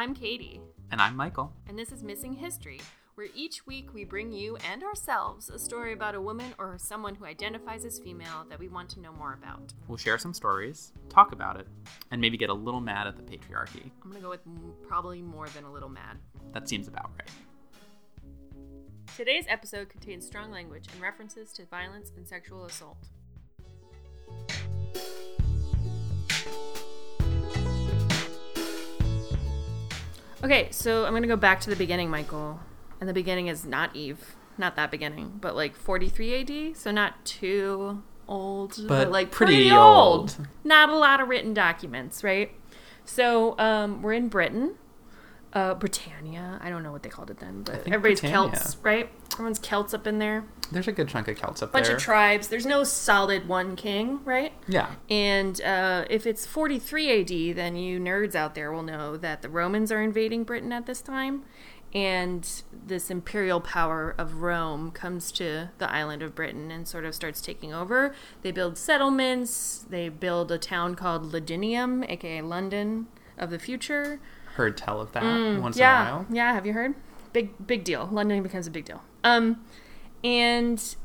[0.00, 1.52] I'm Katie, And I'm Michael.
[1.68, 2.80] and this is Missing History,
[3.16, 7.14] where each week we bring you and ourselves a story about a woman or someone
[7.14, 9.74] who identifies as female that we want to know more about.
[9.88, 11.68] We'll share some stories, talk about it,
[12.10, 13.90] and maybe get a little mad at the patriarchy.
[14.02, 16.16] I'm gonna go with m- probably more than a little mad.
[16.54, 17.28] That seems about right.
[19.18, 23.10] Today's episode contains strong language and references to violence and sexual assault.
[30.42, 32.60] Okay, so I'm gonna go back to the beginning, Michael.
[33.00, 37.24] And the beginning is not Eve, not that beginning, but like 43 AD, so not
[37.24, 40.36] too old, but, But like pretty pretty, old.
[40.38, 40.46] old.
[40.64, 42.52] Not a lot of written documents, right?
[43.04, 44.74] So um, we're in Britain,
[45.52, 46.58] uh, Britannia.
[46.62, 48.56] I don't know what they called it then, but everybody's Britannia.
[48.56, 49.10] Celts, right?
[49.32, 50.44] Everyone's Celts up in there.
[50.72, 51.94] There's a good chunk of Celts up Bunch there.
[51.94, 52.48] Bunch of tribes.
[52.48, 54.52] There's no solid one king, right?
[54.68, 54.90] yeah.
[55.08, 57.20] And uh, if it's 43
[57.50, 60.86] AD, then you nerds out there will know that the Romans are invading Britain at
[60.86, 61.42] this time.
[61.92, 62.48] And
[62.86, 67.40] this imperial power of Rome comes to the island of Britain and sort of starts
[67.40, 68.14] taking over.
[68.42, 69.86] They build settlements.
[69.90, 74.20] They build a town called Londinium, aka London of the future.
[74.54, 75.22] Heard tell of that
[75.60, 76.26] once Mm, yeah, in a while.
[76.30, 76.52] yeah.
[76.52, 76.94] Have you heard?
[77.32, 78.08] Big, big deal.
[78.10, 79.02] London becomes a big deal.
[79.24, 79.64] Um,
[80.24, 80.96] and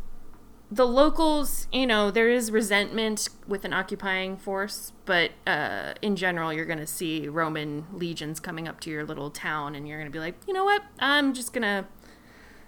[0.71, 6.51] the locals, you know, there is resentment with an occupying force, but uh, in general,
[6.51, 10.11] you're going to see Roman legions coming up to your little town, and you're going
[10.11, 10.81] to be like, you know what?
[10.99, 11.85] I'm just gonna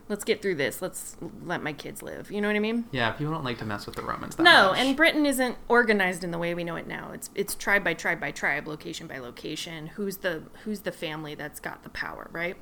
[0.10, 0.82] let's get through this.
[0.82, 2.32] Let's let my kids live.
[2.32, 2.86] You know what I mean?
[2.92, 4.80] Yeah, people don't like to mess with the Romans that No, much.
[4.80, 7.12] and Britain isn't organized in the way we know it now.
[7.14, 9.88] It's it's tribe by tribe by tribe, location by location.
[9.88, 12.56] Who's the who's the family that's got the power, right?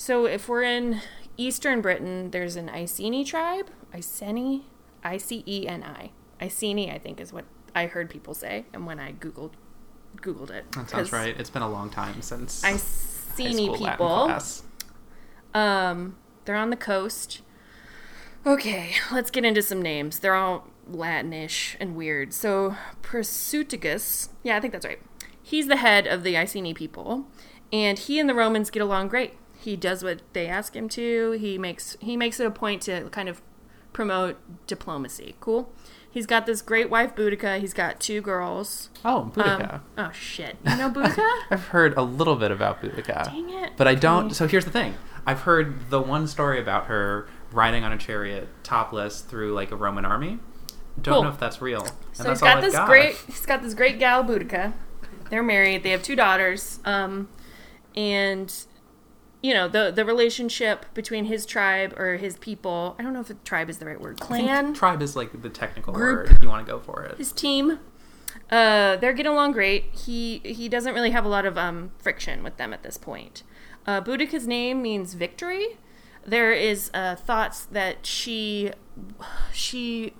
[0.00, 1.02] So if we're in
[1.36, 4.62] eastern Britain, there's an Iceni tribe, Iceni,
[5.04, 6.12] I C E N I.
[6.40, 9.50] Iceni, I think is what I heard people say, and when I googled
[10.16, 11.38] googled it, that sounds right.
[11.38, 14.34] It's been a long time since Iceni people.
[15.52, 16.16] Um,
[16.46, 17.42] they're on the coast.
[18.46, 20.20] Okay, let's get into some names.
[20.20, 22.32] They're all Latinish and weird.
[22.32, 25.02] So Prasutagus, yeah, I think that's right.
[25.42, 27.26] He's the head of the Iceni people,
[27.70, 29.34] and he and the Romans get along great.
[29.60, 31.32] He does what they ask him to.
[31.32, 33.42] He makes he makes it a point to kind of
[33.92, 35.36] promote diplomacy.
[35.40, 35.70] Cool.
[36.10, 37.60] He's got this great wife Boudica.
[37.60, 38.88] He's got two girls.
[39.04, 39.74] Oh, Boudica.
[39.74, 40.56] Um, oh shit!
[40.66, 41.28] You know Boudica?
[41.50, 43.26] I've heard a little bit about Boudica.
[43.26, 43.72] Dang it.
[43.76, 44.26] But I don't.
[44.26, 44.34] Okay.
[44.34, 44.94] So here's the thing.
[45.26, 49.76] I've heard the one story about her riding on a chariot topless through like a
[49.76, 50.38] Roman army.
[51.00, 51.22] Don't Cool.
[51.24, 51.82] know if that's real.
[51.82, 54.72] And So that's he's got this great he's got this great gal Boudica.
[55.28, 55.82] They're married.
[55.82, 56.80] They have two daughters.
[56.84, 57.28] Um,
[57.94, 58.52] and
[59.42, 62.96] you know the the relationship between his tribe or his people.
[62.98, 64.20] I don't know if the tribe is the right word.
[64.20, 64.74] Clan.
[64.74, 66.28] tribe is like the technical Group.
[66.28, 67.16] word if you want to go for it.
[67.18, 67.78] his team.
[68.50, 69.84] Uh, they're getting along great.
[69.92, 73.42] He he doesn't really have a lot of um, friction with them at this point.
[73.86, 75.78] Uh, Boudica's name means victory.
[76.26, 78.72] There is uh, thoughts that she
[79.52, 80.12] she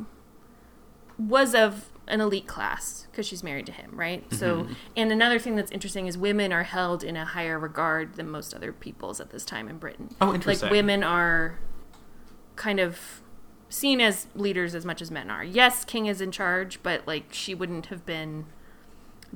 [1.19, 4.25] was of an elite class because she's married to him, right?
[4.33, 4.73] So, Mm-hmm.
[4.97, 8.53] and another thing that's interesting is women are held in a higher regard than most
[8.55, 10.15] other peoples at this time in Britain.
[10.21, 10.67] Oh, interesting.
[10.67, 11.59] Like women are
[12.57, 13.21] kind of
[13.69, 15.45] seen as leaders as much as men are.
[15.45, 18.47] Yes, king is in charge, but like she wouldn't have been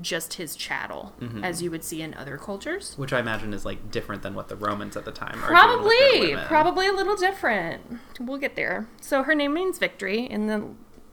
[0.00, 1.44] just his chattel Mm-hmm.
[1.44, 2.94] as you would see in other cultures.
[2.98, 5.84] Which I imagine is like different than what the Romans at the time are doing
[5.84, 8.00] with their Probably, probably a little different.
[8.18, 8.88] We'll get there.
[9.00, 10.64] So her name means victory in the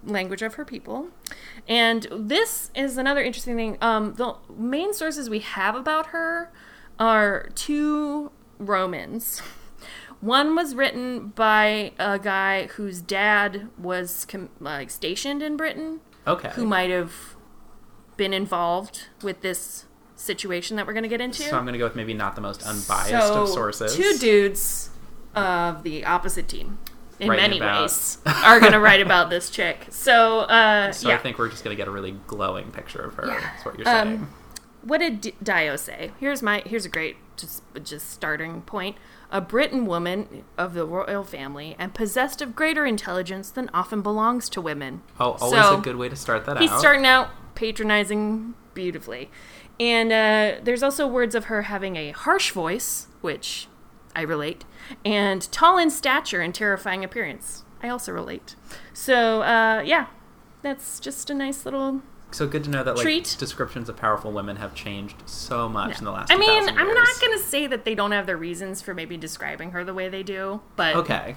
[0.04, 1.08] language of her people,
[1.68, 3.78] and this is another interesting thing.
[3.82, 6.52] Um, the main sources we have about her
[7.00, 9.42] are two Romans.
[10.20, 16.50] One was written by a guy whose dad was com- like stationed in Britain, Okay.
[16.54, 17.36] who might have
[18.18, 19.86] been involved with this
[20.16, 21.42] situation that we're going to get into.
[21.42, 23.96] so I'm going to go with maybe not the most unbiased So, of sources.
[23.96, 24.92] Two dudes
[25.34, 26.78] of the opposite team,
[27.22, 29.88] in many about- ways, are going to write about this chick.
[29.90, 31.16] So, uh, So yeah.
[31.16, 33.28] I think we're just going to get a really glowing picture of her.
[33.28, 33.40] Yeah.
[33.40, 34.28] That's what you're Um, saying.
[34.84, 36.12] what did D- Dio say?
[36.20, 38.98] Here's my here's a great just just starting point.
[39.34, 44.50] A Briton woman of the royal family and possessed of greater intelligence than often belongs
[44.50, 45.04] to women.
[45.20, 46.74] Oh, always so- a good way to start that He's out.
[46.74, 49.30] He's starting out patronizing beautifully.
[49.80, 53.68] And uh, there's also words of her having a harsh voice, which
[54.16, 54.66] I relate,
[55.06, 57.64] and tall in stature and terrifying appearance.
[57.84, 58.56] I also relate.
[58.94, 60.08] So, uh, yeah,
[60.62, 62.02] that's just a nice little.
[62.32, 63.36] so good to know that like Treat.
[63.40, 66.32] descriptions of powerful women have changed so much in the last.
[66.32, 66.96] I mean, 2,000 I'm years.
[66.98, 69.94] not going to say that they don't have their reasons for maybe describing her the
[69.94, 71.36] way they do, but Okay.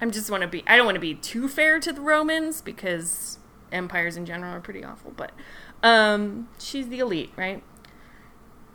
[0.00, 0.62] I'm just want to be.
[0.66, 3.38] I don't want to be too fair to the Romans because
[3.72, 5.12] empires in general are pretty awful.
[5.16, 5.32] But
[5.82, 7.62] um, she's the elite, right?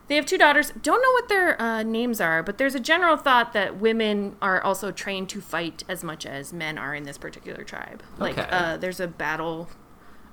[0.07, 0.71] They have two daughters.
[0.81, 4.61] Don't know what their uh, names are, but there's a general thought that women are
[4.61, 8.03] also trained to fight as much as men are in this particular tribe.
[8.17, 8.47] Like, Okay.
[8.51, 9.69] uh, there's a battle.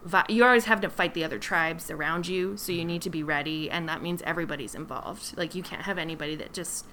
[0.05, 3.11] Vi- you always have to fight the other tribes around you, so you need to
[3.11, 5.37] be ready, and that means everybody's involved.
[5.39, 6.87] Like, you can't have anybody that just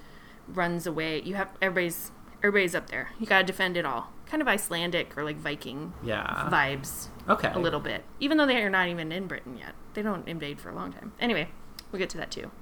[0.46, 1.20] runs away.
[1.22, 3.10] You have everybody's everybody's up there.
[3.18, 4.12] You gotta defend it all.
[4.26, 6.48] Kind of Icelandic or like Viking Yeah.
[6.52, 7.50] vibes Okay.
[7.52, 9.74] a little bit, even though they are not even in Britain yet.
[9.94, 11.12] They don't invade for a long time.
[11.18, 11.48] Anyway,
[11.90, 12.52] we'll get to that too.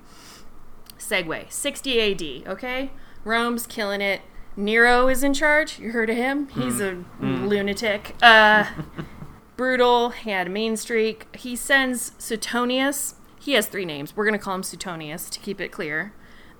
[0.99, 2.91] Segue 60 AD, okay?
[3.25, 4.23] Rome's killing it.
[4.57, 5.79] Nero is in charge.
[5.79, 6.49] You heard of him?
[6.49, 8.15] He's a lunatic.
[8.23, 8.65] Uh,
[9.57, 10.11] brutal.
[10.11, 11.35] He had a mean streak.
[11.37, 13.17] He sends Suetonius.
[13.39, 14.17] He has three names.
[14.17, 16.15] We're going to call him Suetonius to keep it clear.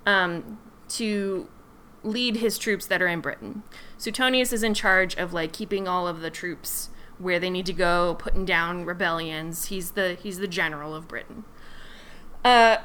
[0.05, 1.49] Um, to
[2.03, 3.63] lead his troops that are in Britain.
[3.97, 7.73] Suetonius is in charge of like keeping all of the troops where they need to
[7.73, 9.65] go, putting down rebellions.
[9.65, 11.43] He's the he's the general of Britain.
[12.45, 12.77] Uh,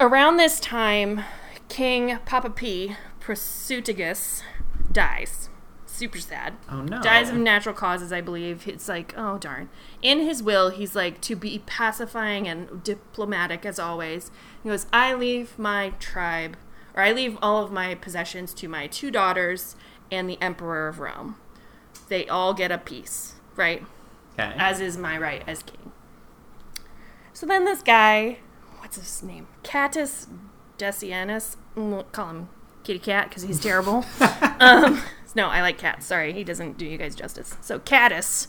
[0.00, 1.22] around this time,
[1.68, 4.42] King Papa P, Prasutagus,
[4.90, 5.48] dies.
[5.84, 6.54] Super sad.
[6.70, 7.02] Oh no.
[7.02, 8.66] Dies of natural causes, I believe.
[8.66, 9.68] It's like, oh darn.
[10.00, 14.30] In his will, he's like to be pacifying and diplomatic as always.
[14.62, 16.56] He goes, I leave my tribe,
[16.94, 19.76] or I leave all of my possessions to my two daughters
[20.10, 21.36] and the Emperor of Rome.
[22.08, 23.84] They all get a piece, right?
[24.38, 24.54] Okay.
[24.56, 25.92] As is my right as king.
[27.34, 28.38] So then this guy,
[28.90, 29.46] what's his name?
[29.62, 30.26] Catus
[30.76, 31.56] Decianus.
[31.76, 32.48] We'll call him
[32.82, 34.04] Kitty Cat because he's terrible.
[34.60, 35.00] um,
[35.36, 36.06] no, I like cats.
[36.06, 37.54] Sorry, he doesn't do you guys justice.
[37.60, 38.48] So Catus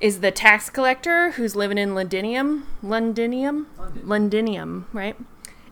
[0.00, 2.66] is the tax collector who's living in Londinium.
[2.82, 3.68] Londinium?
[3.78, 4.08] London.
[4.08, 5.16] Londinium, right?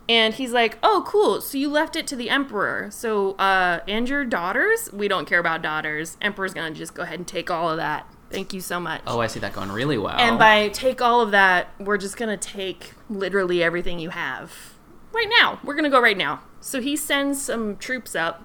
[0.08, 1.40] And he's like, "Oh, cool.
[1.40, 2.90] So you left it to the emperor.
[2.92, 4.88] So, uh, and your daughters?
[4.92, 6.16] We don't care about daughters.
[6.22, 8.08] Emperor's gonna just go ahead and take all of that.
[8.30, 10.16] Thank you so much." oh, I see that going really well.
[10.18, 14.74] And by take all of that, we're just gonna take literally everything you have
[15.12, 15.58] right now.
[15.64, 16.40] We're gonna go right now.
[16.60, 18.44] So he sends some troops up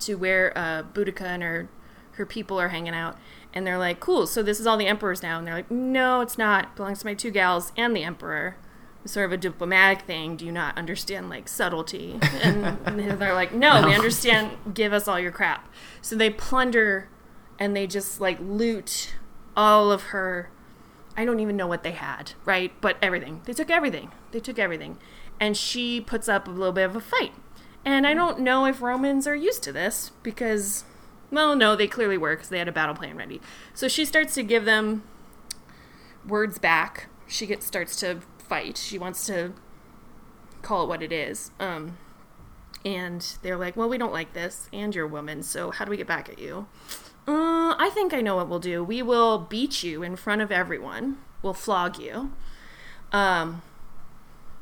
[0.00, 1.68] to where uh, Boudica and her
[2.12, 3.16] her people are hanging out,
[3.54, 4.26] and they're like, "Cool.
[4.26, 6.64] So this is all the emperor's now." And they're like, "No, it's not.
[6.64, 8.56] It belongs to my two gals and the emperor."
[9.04, 10.36] It's sort of a diplomatic thing.
[10.36, 12.20] Do you not understand like subtlety?
[12.42, 14.74] And, and they're like, "No, we understand.
[14.74, 15.68] Give us all your crap."
[16.00, 17.08] So they plunder
[17.58, 19.14] and they just like loot
[19.56, 20.50] all of her
[21.16, 22.72] I don't even know what they had, right?
[22.80, 23.42] But everything.
[23.44, 24.12] They took everything.
[24.30, 24.98] They took everything.
[25.38, 27.32] And she puts up a little bit of a fight.
[27.84, 30.84] And I don't know if Romans are used to this because,
[31.30, 33.40] well, no, they clearly were because they had a battle plan ready.
[33.74, 35.02] So she starts to give them
[36.26, 37.08] words back.
[37.26, 38.78] She gets starts to fight.
[38.78, 39.52] She wants to
[40.62, 41.50] call it what it is.
[41.58, 41.98] Um,
[42.84, 45.90] and they're like, "Well, we don't like this, and you're a woman, so how do
[45.90, 46.66] we get back at you?"
[47.26, 48.82] Uh, I think I know what we'll do.
[48.82, 51.18] We will beat you in front of everyone.
[51.42, 52.32] We'll flog you.
[53.12, 53.62] Um,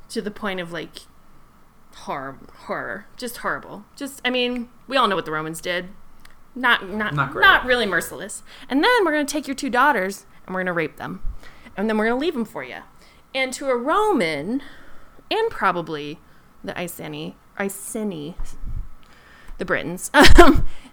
[0.08, 1.00] to the point of like
[1.94, 3.84] horror, horror, just horrible.
[3.96, 5.88] Just, I mean, we all know what the Romans did.
[6.54, 8.42] Not, not, Not not, really merciless.
[8.68, 11.22] And then we're gonna take your two daughters and we're gonna rape them,
[11.76, 12.78] and then we're gonna leave them for you.
[13.34, 14.62] And to a Roman,
[15.30, 16.18] and probably
[16.64, 18.34] the Iceni, Iceni,
[19.58, 20.10] the Britons.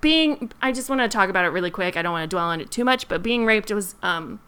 [0.00, 1.96] Being, I just want to talk about it really quick.
[1.96, 4.40] I don't want to dwell on it too much, but being raped was um,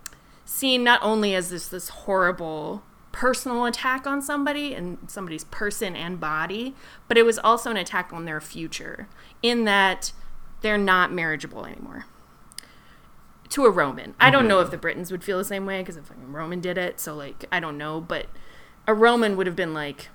[0.44, 6.21] seen not only as this this horrible personal attack on somebody and somebody's person and
[6.21, 6.75] body,
[7.09, 9.09] but it was also an attack on their future
[9.42, 10.12] in that
[10.61, 12.06] they're not marriageable anymore.
[13.50, 15.97] To a Roman, I don't know if the Britons would feel the same way because
[15.97, 18.26] if a Roman did it, so like I don't know, but
[18.87, 20.09] a Roman would have been like,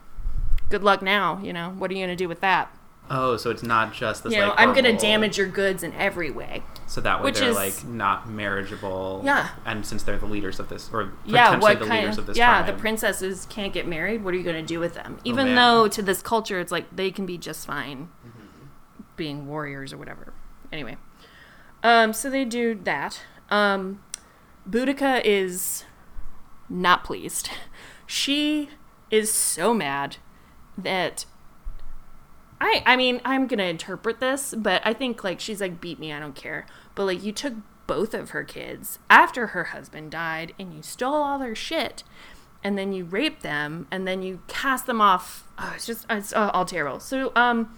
[0.70, 1.72] "Good luck now," you know.
[1.72, 2.74] What are you gonna do with that?
[3.10, 5.94] Oh, so it's not just this you know, like I'm gonna damage your goods in
[5.94, 6.64] every way.
[6.88, 9.22] So that way which they're is- like not marriageable.
[9.24, 9.50] Yeah.
[9.66, 12.62] And since they're the leaders of this, or Yeah, what the kind leaders of, yeah,
[12.64, 12.76] tribe.
[12.76, 14.24] the princesses can't get married.
[14.24, 15.18] What are you gonna do with them?
[15.24, 15.56] Even man.
[15.56, 18.10] though to this culture, it's like they can be just fine
[19.16, 20.34] being warriors or whatever.
[20.72, 20.98] Anyway,
[21.84, 23.22] um, so they do that.
[23.50, 24.02] Um,
[24.70, 25.86] Boudica is
[26.70, 27.50] not pleased.
[28.08, 28.70] She
[29.10, 30.18] is so mad
[30.78, 31.26] that
[32.60, 36.00] I I mean, I'm going to interpret this, but I think like she's like beat
[36.00, 36.66] me, I don't care.
[36.96, 37.54] But like you took
[37.88, 42.04] both of her kids after her husband died and you stole all their shit
[42.64, 45.48] and then you raped them and then you cast them off.
[45.60, 47.00] Oh, it's just it's uh, all terrible.
[47.00, 47.78] So um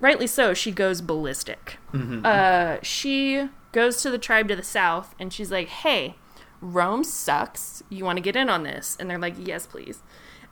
[0.00, 1.78] rightly so, she goes ballistic.
[2.26, 6.16] Uh, she goes to the tribe to the south and she's like, "Hey,
[6.60, 7.82] Rome sucks.
[7.88, 10.02] You want to get in on this?" And they're like, "Yes, please."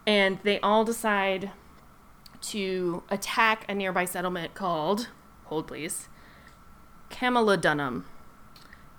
[0.07, 1.51] And they all decide
[2.51, 5.09] to attack a nearby settlement called,
[5.45, 6.09] hold please,
[7.11, 8.05] Camelodunum.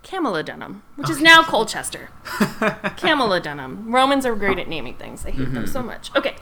[0.03, 2.09] Camelodunum, which is now Colchester.
[2.25, 3.91] Camelodunum.
[3.91, 5.25] Romans are great at naming things.
[5.25, 5.65] I hate them Mm-hmm.
[5.65, 6.15] so much.
[6.15, 6.35] Okay.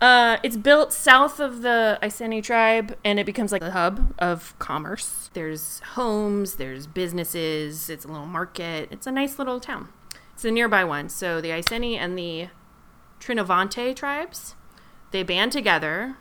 [0.00, 4.56] Uh, it's built south of the Iceni tribe, and it becomes like a hub of
[4.58, 5.30] commerce.
[5.32, 8.88] There's homes, there's businesses, it's a little market.
[8.92, 9.88] It's a nice little town.
[10.34, 11.08] It's a nearby one.
[11.08, 12.48] So the Iceni and the
[13.20, 14.54] Trinovante tribes,
[15.16, 16.16] they band together.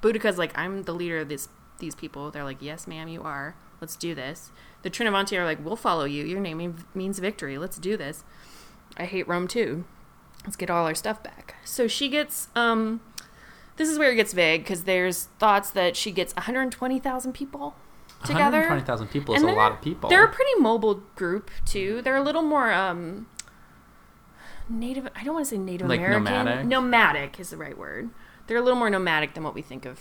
[0.00, 2.30] Boudica's like, I'm the leader of this these people.
[2.30, 3.54] They're like, Yes, ma'am, you are.
[3.80, 4.50] Let's do this.
[4.82, 6.24] The Trinovante are like, We'll follow you.
[6.24, 7.58] Your name means victory.
[7.58, 8.24] Let's do this.
[8.96, 9.84] I hate Rome too.
[10.44, 11.56] Let's get all our stuff back.
[11.64, 13.00] So she gets um
[13.76, 17.74] this is where it gets vague because there's thoughts that she gets 120,000 people
[18.24, 18.58] together.
[18.58, 20.08] 120,000 people is a lot of people.
[20.08, 22.00] They're a pretty mobile group too.
[22.02, 23.26] They're a little more um
[24.68, 26.24] native I don't want to say native Like American.
[26.24, 26.66] nomadic?
[26.66, 28.10] Nomadic is the right word.
[28.46, 29.98] They're a little more nomadic than what we think of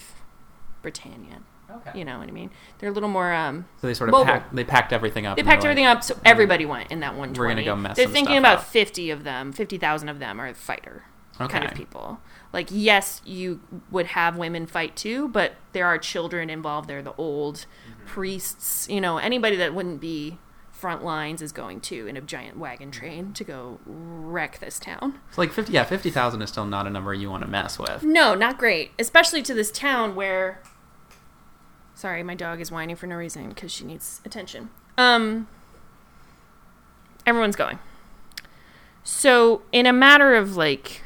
[0.82, 1.42] Britannia.
[1.70, 2.00] Okay.
[2.00, 2.50] You know what I mean?
[2.80, 4.26] They're a little more um So they sort of Mobile.
[4.26, 5.38] packed, they packed everything up.
[5.38, 7.40] they and they're packed like, everything up so everybody went in that 120.
[7.40, 8.64] We're gonna go mess They're some thinking stuff about up.
[8.66, 11.04] 50 of them, 50,000 of them are fighter
[11.38, 12.20] kind of people.
[12.54, 16.88] Like yes, you would have women fight too, but there are children involved.
[16.90, 18.06] There, the old Mm-hmm.
[18.08, 20.38] priests, you know, anybody that wouldn't be
[20.82, 25.20] front lines is going to in a giant wagon train to go wreck this town.
[25.30, 28.02] So like 50, yeah, 50,000 is still not a number you want to mess with.
[28.02, 30.60] No, not great, especially to this town where.
[31.94, 34.72] Sorry, my dog is whining for no reason because she needs attention.
[34.98, 35.48] Um,
[37.28, 37.78] everyone's going.
[39.04, 41.04] So, in a matter of like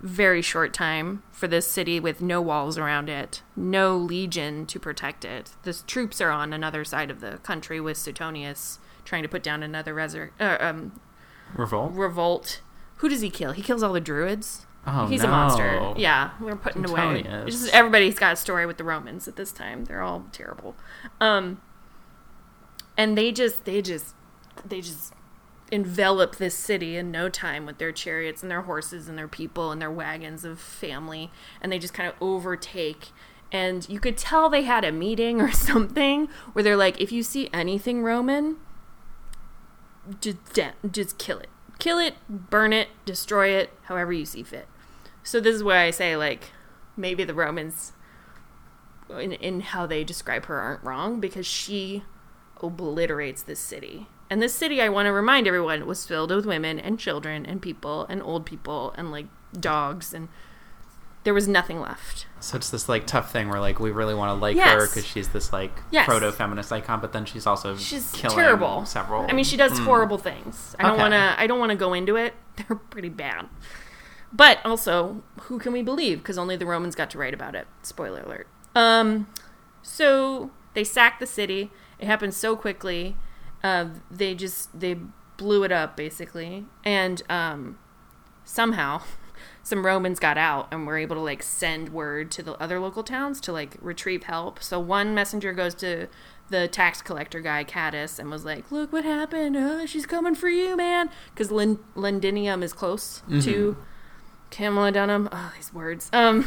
[0.00, 5.24] very short time for this city with no walls around it, no legion to protect
[5.24, 9.42] it, the troops are on another side of the country with Suetonius trying to put
[9.42, 11.00] down another resur- uh, um,
[11.54, 11.92] Revolt?
[11.94, 12.60] revolt.
[12.96, 13.52] Who does he kill?
[13.52, 14.66] He kills all the druids.
[14.86, 15.30] Oh, He's a no.
[15.32, 15.94] monster.
[15.96, 17.22] Yeah, we're putting away.
[17.22, 17.48] Suetonius.
[17.48, 19.84] It's just everybody's got a story with the Romans at this time.
[19.84, 20.76] They're all terrible.
[21.20, 21.60] Um,
[22.96, 24.14] and they just, they just,
[24.64, 25.12] they just
[25.70, 29.70] envelop this city in no time with their chariots and their horses and their people
[29.70, 33.08] and their wagons of family, and they just kind of overtake.
[33.50, 37.22] And you could tell they had a meeting or something where they're like, if you
[37.22, 38.56] see anything Roman,
[40.20, 40.38] just
[40.90, 41.48] just kill it,
[41.78, 44.66] kill it, burn it, destroy it, however you see fit.
[45.22, 46.52] So this is why I say like
[46.96, 47.92] maybe the Romans
[49.10, 52.04] in, in how they describe her aren't wrong because she
[52.60, 54.06] obliterates this city.
[54.30, 57.62] And this city, I want to remind everyone, was filled with women and children and
[57.62, 59.26] people and old people and like
[59.58, 60.28] dogs and
[61.24, 62.26] there was nothing left.
[62.40, 65.04] So it's this like tough thing where like we really want to like her because
[65.06, 66.06] she's this like Yes.
[66.06, 68.84] proto feminist icon, but then she's also She's terrible.
[68.86, 69.26] several.
[69.28, 69.84] I mean, she does Mm.
[69.84, 70.76] horrible things.
[70.78, 71.34] I don't want to.
[71.40, 72.34] I don't want to go into it.
[72.56, 73.46] They're pretty bad.
[74.32, 76.18] But also, who can we believe?
[76.18, 77.66] Because only the Romans got to write about it.
[77.82, 78.46] Spoiler alert.
[78.74, 79.26] Um,
[79.82, 81.70] so they sacked the city.
[81.98, 83.16] It happened so quickly.
[83.62, 84.96] Uh, they just they
[85.36, 87.78] blew it up basically, and um,
[88.44, 89.02] somehow
[89.62, 93.02] some Romans got out and were able to like send word to the other local
[93.02, 94.62] towns to like retrieve help.
[94.62, 96.08] So one messenger goes to
[96.50, 99.56] the tax collector guy Catus and was like, "Look what happened!
[99.56, 103.76] Uh, she's coming for you, man!" Because Lin- Londinium is close to
[104.50, 105.28] Camelodunum.
[105.30, 106.08] Oh, these words.
[106.12, 106.46] Um,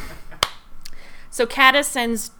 [1.29, 2.31] so Catus sends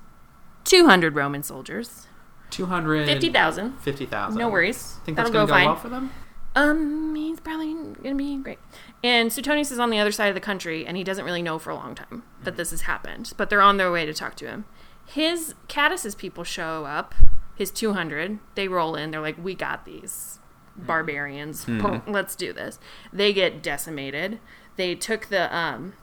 [0.64, 2.08] two hundred Roman soldiers,
[2.52, 3.78] 200 fifty thousand.
[3.80, 4.38] 50,000.
[4.38, 4.98] No worries.
[5.02, 5.66] I think that's That'll going to go go fine.
[5.66, 6.12] well for them?
[6.54, 8.60] Um, he's probably gonna be great.
[9.04, 11.58] And Suetonius is on the other side of the country, and he doesn't really know
[11.58, 13.32] for a long time that this has happened.
[13.38, 14.66] But they're on their way to talk to him.
[15.06, 17.16] His Catus's people show up.
[17.56, 18.40] His two hundred.
[18.56, 19.12] They roll in.
[19.12, 20.40] They're like, "We got these
[20.76, 21.68] barbarians.
[22.08, 22.80] Let's do this."
[23.14, 24.40] They get decimated.
[24.76, 25.94] They took the um.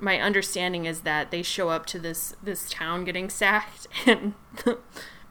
[0.00, 4.34] My understanding is that they show up to this this town getting sacked, and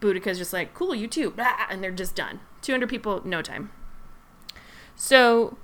[0.04, 2.42] Boudica's just like, "Cool, you too," blah, and they're just done.
[2.62, 3.72] Two hundred people, no time.
[4.98, 5.58] So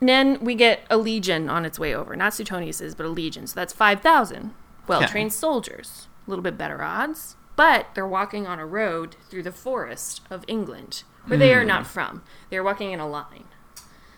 [0.00, 2.16] then we get a legion on its way over.
[2.16, 3.46] Not Suetonius's, but a legion.
[3.46, 4.54] So that's 5,000
[4.88, 6.08] well trained soldiers.
[6.26, 7.36] A little bit better odds.
[7.54, 11.86] But they're walking on a road through the forest of England, where they are not
[11.86, 12.22] from.
[12.48, 13.44] They're walking in a line.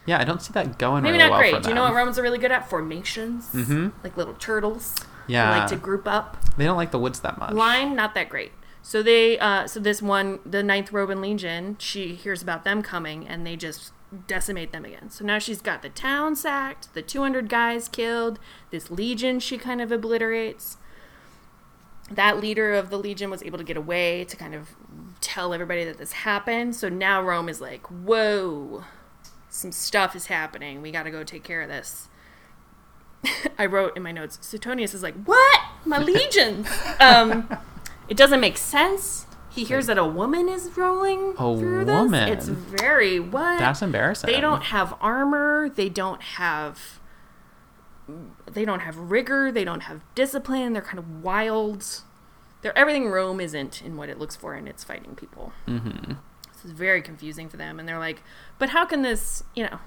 [0.06, 1.62] Yeah, I don't see that going Maybe really not well great.
[1.64, 1.94] Do you know what.
[1.94, 2.70] Romans are really good at?
[2.70, 3.48] Formations.
[3.52, 3.92] Mhm.
[4.04, 4.94] Like little turtles.
[5.26, 5.52] Yeah.
[5.52, 6.36] They like to group up.
[6.56, 7.52] They don't like the woods that much.
[7.52, 8.52] Line, not that great.
[8.82, 13.26] So they, uh, so this one, the Ninth Roman Legion, she hears about them coming,
[13.26, 13.92] and they just
[14.26, 15.10] decimate them again.
[15.10, 18.38] So now she's got the town sacked, the 200 guys killed,
[18.70, 20.76] this legion she kind of obliterates.
[22.10, 24.76] That leader of the legion was able to get away to kind of
[25.20, 26.76] tell everybody that this happened.
[26.76, 28.84] So now Rome is like, whoa,
[29.48, 30.82] some stuff is happening.
[30.82, 32.08] We got to go take care of this.
[33.58, 35.60] I wrote in my notes, Suetonius is like, what?
[35.84, 36.68] My legions.
[37.00, 37.48] um,
[38.08, 39.26] it doesn't make sense.
[39.50, 42.28] He hears that a woman is rolling A through woman?
[42.36, 42.48] this.
[42.48, 43.58] It's very what?
[43.60, 44.28] That's embarrassing.
[44.28, 45.68] they don't have armor.
[45.68, 46.98] They don't have.
[48.50, 49.50] They don't have rigor.
[49.52, 50.72] They don't have discipline.
[50.72, 52.02] They're kind of wild.
[52.62, 55.52] They're everything Rome isn't in what it looks for in its fighting people.
[55.68, 56.14] Mm-hmm.
[56.52, 58.22] This is very confusing for them, and they're like,
[58.58, 59.78] "But how can this, you know,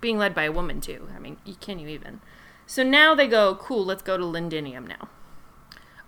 [0.00, 1.08] being led by a woman too?
[1.14, 2.20] I mean, can you even?"
[2.66, 5.08] So now they go, "Cool, let's go to Londinium now."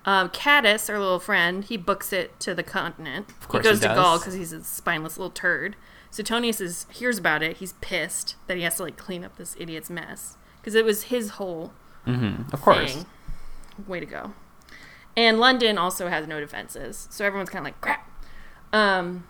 [0.04, 3.28] Um, Catus, our little friend, he books it to the continent.
[3.40, 3.94] Of course he goes he to.
[3.94, 5.74] Gaul because he's a spineless little turd.
[6.10, 7.56] Suetonius is hears about it.
[7.58, 11.04] He's pissed that he has to like clean up this idiot's mess because it was
[11.04, 11.72] his whole
[12.06, 12.54] Mm-hmm.
[12.54, 12.94] Of course.
[12.94, 13.06] thing.
[13.88, 14.32] Way to go.
[15.16, 18.08] And London also has no defenses, so everyone's kind of like crap.
[18.72, 19.26] Um,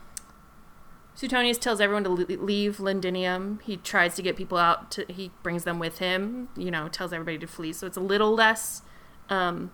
[1.17, 3.59] Suetonius tells everyone to leave Londinium.
[3.65, 4.91] He tries to get people out.
[4.93, 6.51] To, he brings them with him.
[6.57, 7.73] You know, tells everybody to flee.
[7.73, 8.83] So it's a little less
[9.31, 9.73] um,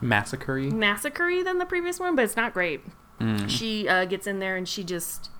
[0.00, 0.58] Massacre.
[0.58, 2.82] massacre than the previous one, but it's not great.
[3.20, 3.48] Mm.
[3.48, 5.30] She uh, gets in there and she just,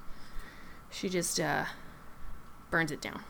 [0.89, 1.65] she just uh,
[2.71, 3.25] burns it down.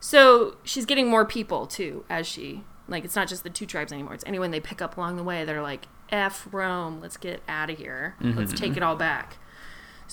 [0.00, 3.04] So she's getting more people too as she like.
[3.04, 4.14] It's not just the two tribes anymore.
[4.14, 5.44] It's anyone they pick up along the way.
[5.44, 8.16] They're like, "F Rome, let's get out of here.
[8.18, 9.36] Let's take it all back."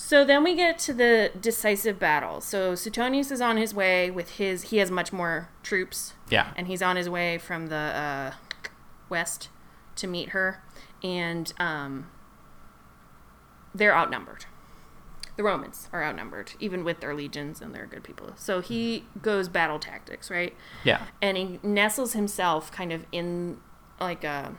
[0.00, 2.40] So then we get to the decisive battle.
[2.40, 4.70] So Suetonius is on his way with his.
[4.70, 6.52] He has much more troops Yeah.
[6.56, 8.32] and he's on his way from the uh,
[9.08, 9.48] west
[9.96, 10.62] to meet her,
[11.02, 12.06] and um,
[13.74, 14.46] they're outnumbered.
[15.36, 18.34] The Romans are outnumbered, even with their legions, and they're good people.
[18.36, 20.54] So he goes battle tactics, right?
[20.84, 21.06] Yeah.
[21.20, 23.58] And he nestles himself kind of in
[24.00, 24.54] like a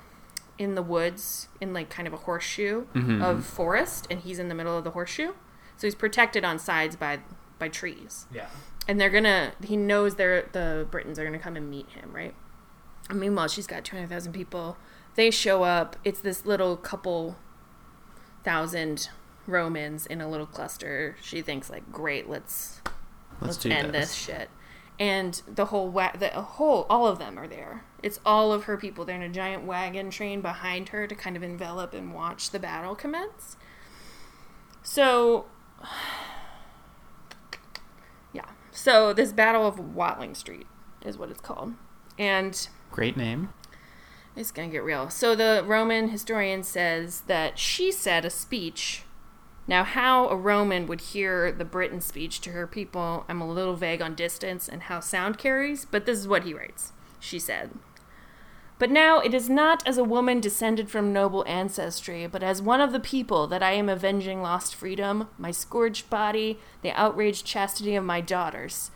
[0.60, 3.24] in the woods, in like kind of a horseshoe Mhm.
[3.24, 5.32] of forest, and he's in the middle of the horseshoe.
[5.78, 7.22] So he's protected on sides by
[7.58, 8.48] by trees Yeah.
[8.88, 12.34] and they're gonna he knows they're the britons are gonna come and meet him right
[13.10, 14.78] and meanwhile she's got 200000 people
[15.16, 17.36] they show up it's this little couple
[18.44, 19.10] thousand
[19.48, 22.82] romans in a little cluster she thinks like great let's
[23.42, 24.08] Let's, let's, do end this.
[24.10, 24.14] this.
[24.16, 24.50] shit
[25.00, 28.76] and the whole wa- the whole all of them are there it's all of her
[28.78, 32.50] people they're in a giant wagon train behind her to kind of envelop and watch
[32.52, 33.56] the battle commence
[34.84, 35.46] so
[38.34, 40.68] yeah so this battle of watling street
[41.06, 41.74] is what it's called
[42.18, 43.54] and Great name.
[44.36, 45.10] it's gonna get real.
[45.10, 49.04] So the Roman historian says that she said a speech.
[49.70, 53.76] Now, how a Roman would hear the Briton speech to her people, I'm a little
[53.76, 56.92] vague on distance and how sound carries, but this is what he writes.
[57.20, 57.70] She said,
[58.80, 62.82] But now it is not as a woman descended from noble ancestry, but as one
[62.82, 67.96] of the people that I am avenging lost freedom, my scourged body, the outraged chastity
[67.96, 68.90] of my daughters.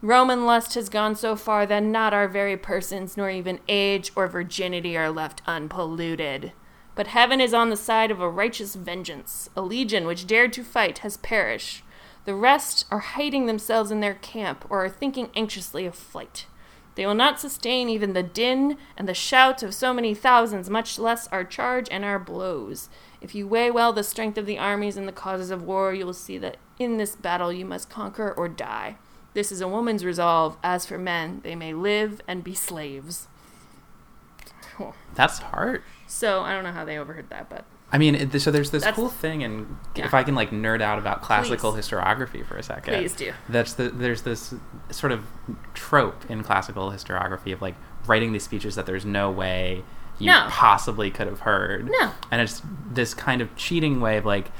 [0.00, 4.28] Roman lust has gone so far that not our very persons, nor even age or
[4.28, 6.52] virginity, are left unpolluted.
[7.00, 9.48] But heaven is on the side of a righteous vengeance.
[9.56, 11.82] A legion which dared to fight has perished.
[12.26, 16.44] The rest are hiding themselves in their camp or are thinking anxiously of flight.
[16.96, 20.98] They will not sustain even the din and the shout of so many thousands, much
[20.98, 22.90] less our charge and our blows.
[23.22, 26.04] If you weigh well the strength of the armies and the causes of war, you
[26.04, 28.96] will see that in this battle you must conquer or die.
[29.32, 30.58] This is a woman's resolve.
[30.62, 33.26] As for men, they may live and be slaves.
[35.14, 35.82] That's hard.
[36.10, 38.82] So I don't know how they overheard that, but I mean, it, so there's this
[38.82, 40.06] That's- cool thing, and Yeah.
[40.06, 41.88] if I can like nerd out about classical Please.
[41.88, 43.32] historiography for a second, please do.
[43.48, 44.54] that's the there's this
[44.90, 45.24] sort of
[45.74, 49.84] trope in classical historiography of like writing these speeches that there's no way
[50.18, 50.46] you No.
[50.50, 51.88] possibly could have heard.
[51.90, 52.10] No.
[52.30, 54.50] And it's this kind of cheating way of like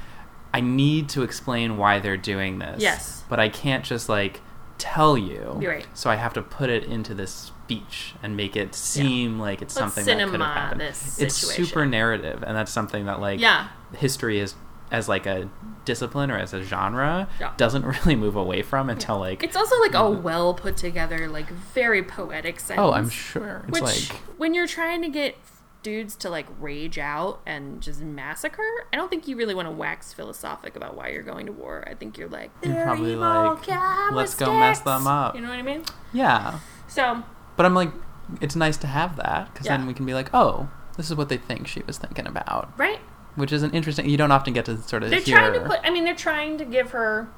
[0.55, 2.81] I need to explain why they're doing this.
[2.81, 3.23] Yes.
[3.29, 4.41] But I can't just like
[4.79, 5.59] tell you.
[5.61, 5.87] You're right.
[5.95, 9.77] So I have to put it into this speech and make it seem like it's
[9.77, 10.83] Let's something that could have happened.
[10.83, 13.69] It's super narrative and that's something that like Yeah.
[13.97, 14.55] history is
[14.91, 15.49] as like a
[15.85, 17.53] discipline or as a genre Yeah.
[17.57, 21.49] doesn't really move away from until like It's also like a well put together, like
[21.51, 22.85] very poetic sentence.
[22.85, 25.37] oh i'm sure it's Which, like when you're trying to get
[25.83, 29.73] dudes to like rage out and just massacre, I don't think you really want to
[29.73, 31.83] wax philosophic about why you're going to war.
[31.91, 35.35] I think you're like, You're probably evil like, "Let's go mess them up.
[35.37, 35.85] You know what I mean?
[36.13, 37.23] yeah So
[37.61, 37.93] but i'm like
[38.41, 39.77] it's nice to have that because Yeah.
[39.77, 42.73] then we can be like oh this is what they think she was thinking about
[42.79, 43.01] right,
[43.35, 45.61] which is an interesting you don't often get to sort of they're hear trying to
[45.61, 45.81] put.
[45.83, 47.29] I mean, they're trying to give her.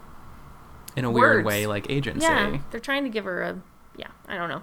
[0.97, 3.63] in a weird way like agency Yeah, they're trying to give her a.
[3.97, 4.63] Yeah, I don't know.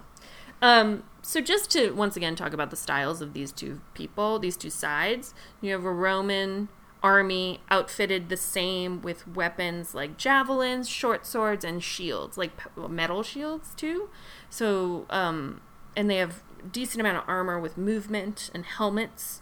[0.61, 4.57] Um, so just to once again talk about the styles of these two people, these
[4.57, 6.67] two sides, you have a Roman
[7.01, 13.73] army outfitted the same with weapons like javelins, short swords, and shields, like metal shields
[13.75, 14.09] too.
[14.49, 15.61] So, um,
[15.95, 19.41] and they have decent amount of armor with movement and helmets,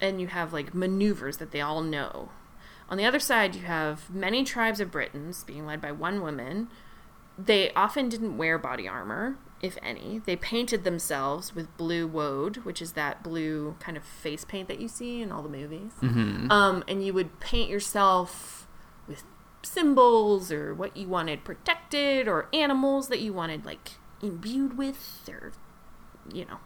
[0.00, 2.30] and you have like maneuvers that they all know.
[2.88, 6.68] On the other side, you have many tribes of Britons being led by one woman.
[7.38, 10.20] They often didn't wear body armor, if any.
[10.24, 14.80] They painted themselves with blue woad, which is that blue kind of face paint that
[14.80, 15.92] you see in all the movies.
[16.50, 18.66] Um, and you would paint yourself
[19.08, 19.24] with
[19.62, 23.92] symbols or what you wanted protected or animals that you wanted like
[24.22, 25.52] imbued with or
[26.32, 26.58] you know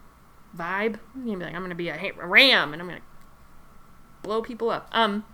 [0.55, 0.99] vibe.
[1.25, 3.01] You'd be like, I'm gonna be a, a ram and I'm gonna
[4.21, 4.87] blow people up.
[4.91, 5.25] Um,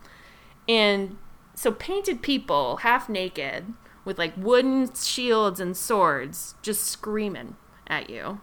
[0.67, 1.17] and
[1.55, 3.73] so painted people, half naked,
[4.07, 8.39] with like wooden shields and swords, just screaming at you.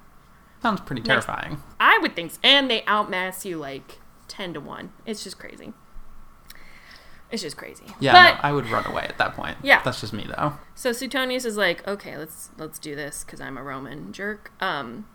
[0.61, 1.63] Sounds pretty terrifying.
[1.81, 2.39] I would think, so.
[2.45, 3.99] and they outmass you like
[4.29, 4.93] ten to one.
[5.07, 5.73] It's just crazy.
[7.31, 7.87] It's just crazy.
[7.99, 9.57] Yeah, but no, I would run away at that point.
[9.63, 9.81] Yeah.
[9.83, 10.53] That's just me though.
[10.75, 14.53] So Suetonius is like, okay, let's let's do this because I'm a Roman jerk.
[14.61, 15.07] Um,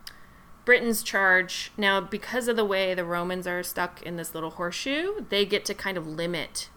[0.66, 5.26] Britain's charge now because of the way the Romans are stuck in this little horseshoe,
[5.30, 6.70] they get to kind of limit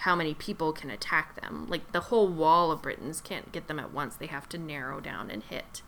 [0.00, 1.66] how many people can attack them.
[1.68, 5.00] Like the whole wall of Britons can't get them at once; they have to narrow
[5.00, 5.82] down and hit.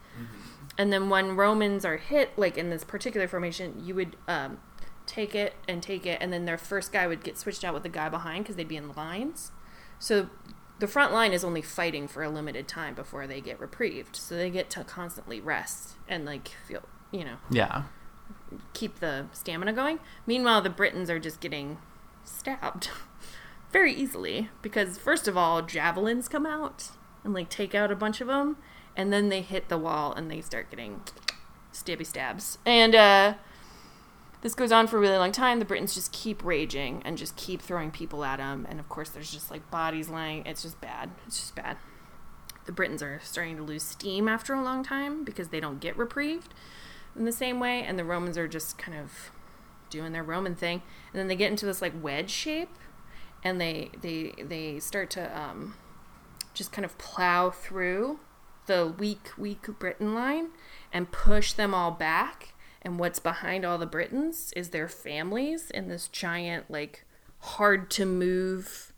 [0.78, 4.58] And then when Romans are hit, like in this particular formation, you would um,
[5.06, 7.82] take it and take it, and then their first guy would get switched out with
[7.82, 9.52] the guy behind because they'd be in lines.
[9.98, 10.28] So
[10.78, 14.16] the front line is only fighting for a limited time before they get reprieved.
[14.16, 17.84] So they get to constantly rest and like feel, you know, Yeah.
[18.74, 19.98] keep the stamina going.
[20.26, 21.78] Meanwhile, the Britons are just getting
[22.24, 22.90] stabbed
[23.72, 26.90] very easily because first of all, javelins come out
[27.24, 28.56] and like take out a bunch of them,
[28.96, 31.02] and then they hit the wall and they start getting
[31.72, 32.58] stabby stabs.
[32.66, 33.34] And uh,
[34.42, 35.58] this goes on for a really long time.
[35.58, 39.10] The Britons just keep raging and just keep throwing people at them, and of course,
[39.10, 40.44] there's just like bodies lying.
[40.46, 41.10] It's just bad.
[41.26, 41.76] It's just bad.
[42.66, 45.96] The Britons are starting to lose steam after a long time because they don't get
[45.96, 46.52] reprieved
[47.16, 49.30] in the same way, and the Romans are just kind of
[49.90, 50.82] doing their Roman thing,
[51.12, 52.70] and then they get into this like wedge shape,
[53.44, 55.74] and they they they start to um,
[56.54, 58.20] just kind of plow through
[58.66, 60.48] the weak weak Britain line
[60.92, 62.54] and push them all back.
[62.84, 67.04] And what's behind all the Britons is their families in this giant like
[67.38, 68.92] hard to move,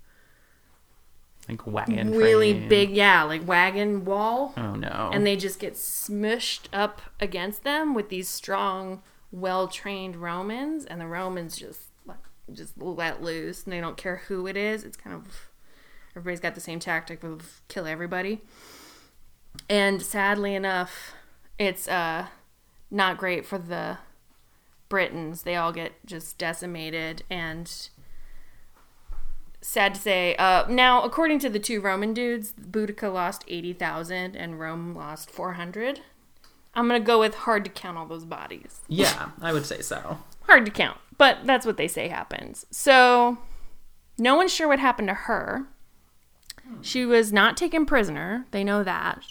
[1.48, 2.12] Like wagon.
[2.12, 2.68] really frame.
[2.68, 5.11] big yeah like wagon wall Oh no.
[5.12, 11.07] and they just get smushed up against them with these strong, well-trained Romans, and the
[11.07, 11.88] Romans just
[12.52, 14.85] just let loose, and they don't care who it is.
[14.85, 15.48] It's kind of
[16.16, 18.40] everybody's got the same tactic of kill everybody.
[19.68, 21.14] And sadly enough,
[21.59, 22.26] it's uh
[22.90, 23.98] not great for the
[24.88, 25.42] Britons.
[25.42, 27.70] They all get just decimated and
[29.61, 30.37] sad to say.
[30.37, 36.00] Uh, now, according to the two Roman dudes, Boudica lost 80,000 and Rome lost 400.
[36.74, 38.80] I'm going to go with hard to count all those bodies.
[38.88, 40.18] yeah, I would say so.
[40.46, 42.66] Hard to count, but that's what they say happens.
[42.70, 43.38] So,
[44.18, 45.66] no one's sure what happened to her.
[46.80, 48.46] She was not taken prisoner.
[48.50, 49.22] They know that.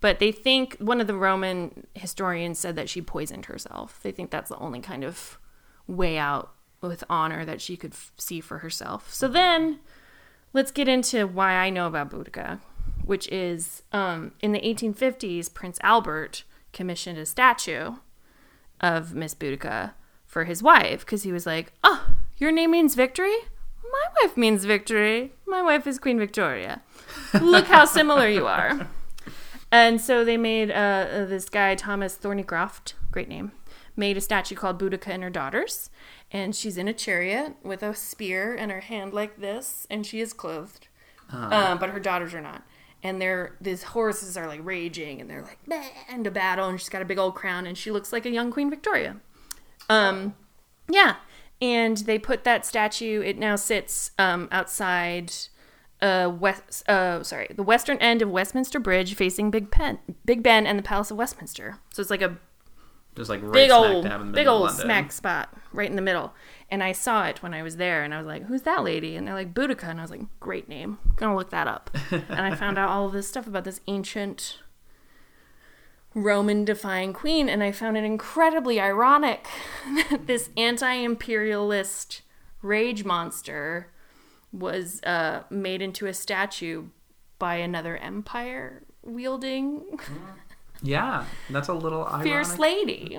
[0.00, 4.00] But they think one of the Roman historians said that she poisoned herself.
[4.02, 5.38] They think that's the only kind of
[5.86, 9.12] way out with honor that she could f- see for herself.
[9.12, 9.80] So then
[10.52, 12.60] let's get into why I know about Boudica,
[13.04, 17.94] which is um, in the 1850s, Prince Albert commissioned a statue
[18.80, 19.92] of Miss Boudica
[20.34, 23.36] for his wife because he was like, Oh, your name means victory?
[23.84, 25.32] My wife means victory.
[25.46, 26.82] My wife is Queen Victoria.
[27.40, 28.88] Look how similar you are.
[29.70, 33.52] And so they made uh, uh, this guy, Thomas Thornycroft, great name,
[33.96, 35.90] made a statue called Boudica and her daughters.
[36.32, 40.20] And she's in a chariot with a spear in her hand like this, and she
[40.20, 40.88] is clothed.
[41.52, 42.62] Uh, but her daughters are not.
[43.02, 45.58] And they're these horses are like raging, and they're like
[46.08, 48.50] into battle, and she's got a big old crown, and she looks like a young
[48.50, 49.16] Queen Victoria.
[49.88, 50.34] Um,
[50.88, 51.16] yeah,
[51.60, 53.20] and they put that statue.
[53.22, 55.32] It now sits um, outside
[56.00, 56.88] uh, west.
[56.88, 60.82] Uh, sorry, the western end of Westminster Bridge, facing Big Ben, Big Ben, and the
[60.82, 61.78] Palace of Westminster.
[61.92, 62.36] So it's like a
[63.16, 66.02] Just like right big old, dab in the big old smack spot right in the
[66.02, 66.34] middle.
[66.70, 69.16] And I saw it when I was there, and I was like, "Who's that lady?"
[69.16, 70.98] And they're like, "Boudica," and I was like, "Great name.
[71.16, 74.58] gonna look that up." and I found out all of this stuff about this ancient
[76.14, 79.46] Roman defying queen, and I found it incredibly ironic
[80.10, 82.22] that this anti-imperialist
[82.62, 83.88] rage monster
[84.52, 86.84] was uh, made into a statue
[87.38, 89.82] by another empire wielding
[90.82, 92.24] Yeah, that's a little ironic.
[92.24, 93.18] fierce lady.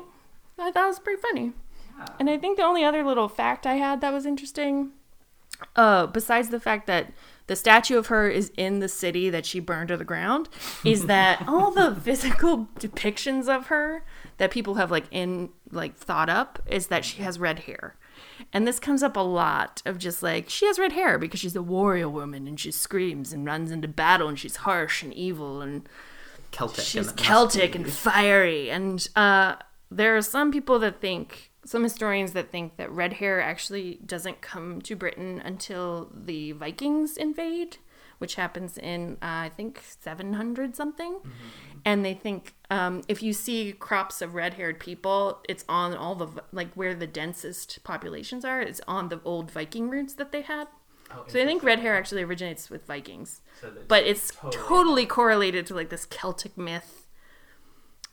[0.59, 1.53] I thought it was pretty funny.
[2.19, 4.91] And I think the only other little fact I had that was interesting,
[5.75, 7.11] uh, besides the fact that
[7.47, 10.49] the statue of her is in the city that she burned to the ground,
[10.83, 14.03] is that all the physical depictions of her
[14.37, 17.95] that people have like in like thought up is that she has red hair.
[18.53, 21.55] And this comes up a lot of just like she has red hair because she's
[21.55, 25.61] a warrior woman and she screams and runs into battle and she's harsh and evil
[25.61, 25.87] and
[26.51, 26.85] Celtic.
[26.85, 28.69] she's and Celtic and fiery.
[28.69, 29.55] And uh,
[29.91, 34.41] there are some people that think, some historians that think that red hair actually doesn't
[34.41, 37.77] come to Britain until the Vikings invade,
[38.19, 41.17] which happens in, uh, I think, 700 something.
[41.83, 46.15] And they think um, if you see crops of red haired people, it's on all
[46.15, 50.41] the, like where the densest populations are, it's on the old Viking roots that they
[50.41, 50.67] had.
[51.11, 54.63] Oh, So I think red hair actually originates with Vikings So but it's Totally.
[54.67, 55.05] totally.
[55.05, 57.05] correlated to like this Celtic myth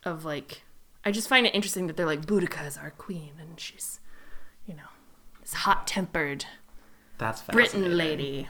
[0.05, 0.63] of like
[1.05, 4.01] I just find it interesting that they're like Boudica is our queen and she's
[4.67, 4.91] you know
[5.41, 6.45] this hot tempered
[7.19, 8.49] that's Britain lady.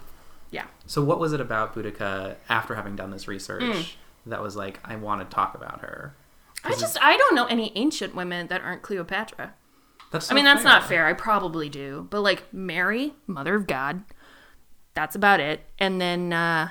[0.51, 0.65] Yeah.
[0.87, 4.31] So what was it about Boudica after having done this research Hmm.
[4.31, 6.15] that was like I want to talk about her?
[6.65, 9.55] I just I don't know any ancient women that aren't Cleopatra.
[10.11, 11.07] That's I mean that's not fair.
[11.07, 12.07] I probably do.
[12.11, 14.05] But like Mary, mother of God,
[14.95, 15.63] that's about it.
[15.79, 16.69] And then uh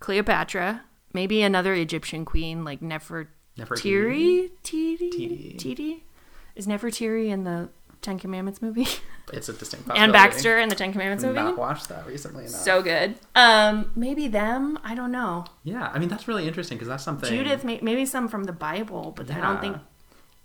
[0.00, 3.28] Cleopatra, maybe another Egyptian queen like Nefertiti.
[3.58, 4.50] Nefertiti.
[4.62, 5.58] Tiri?
[5.58, 6.04] Titi.
[6.56, 7.68] Is Nefertiri in the
[8.02, 8.86] Ten Commandments movie?
[9.32, 10.12] It's a distinct and.
[10.12, 11.36] Baxter in the Ten Commandments movie?
[11.40, 12.60] Not watched that recently enough.
[12.60, 13.14] So good.
[13.34, 14.78] Um, maybe them.
[14.84, 15.46] I don't know.
[15.62, 17.30] yeah, I mean that's really interesting because that's something.
[17.30, 19.78] Judith, may- maybe some from the Bible, but I don't think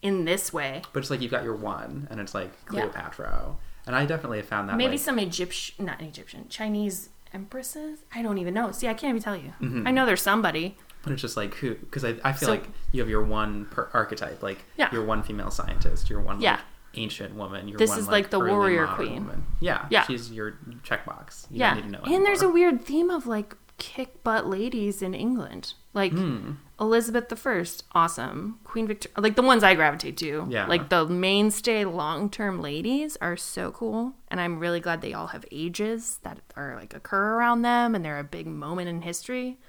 [0.02, 0.82] in this way.
[0.94, 2.84] But it's like you've got your one, and it's like Yeah.
[2.84, 8.00] Cleopatra, and I definitely have found that Maybe like, some Egyptian, not Egyptian, Chinese empresses.
[8.16, 8.72] I don't even know.
[8.72, 9.54] See, I can't even tell you.
[9.62, 9.86] Mm-hmm.
[9.88, 10.78] I know there's somebody.
[11.04, 11.76] But it's just like who?
[11.76, 14.92] Because I, I feel So- like you have your one per archetype, like Yeah.
[14.92, 16.54] your one female scientist, your one Yeah.
[16.54, 16.60] like,
[16.96, 17.68] ancient woman.
[17.68, 19.26] Your This one, is like the warrior queen.
[19.26, 19.46] Woman.
[19.60, 20.04] Yeah, Yeah.
[20.04, 21.46] she's your checkbox.
[21.52, 22.16] You yeah, don't need to know.
[22.16, 26.54] and there's a weird theme of like kick butt ladies in England, like Hmm.
[26.82, 28.60] Elizabeth the First, awesome.
[28.66, 30.48] Queen Victoria, like the ones I gravitate to.
[30.50, 30.66] Yeah.
[30.66, 35.28] like the mainstay long term ladies are so cool, and I'm really glad they all
[35.28, 39.60] have ages that are like occur around them, and they're a big moment in history.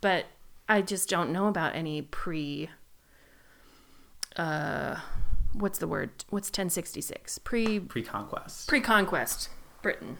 [0.00, 0.26] But
[0.68, 2.68] I just don't know about any pre.
[4.36, 4.96] Uh,
[5.52, 6.10] what's the word?
[6.30, 7.38] What's 1066?
[7.38, 8.68] Pre pre-conquest.
[8.68, 9.48] pre conquest
[9.82, 10.18] Britain.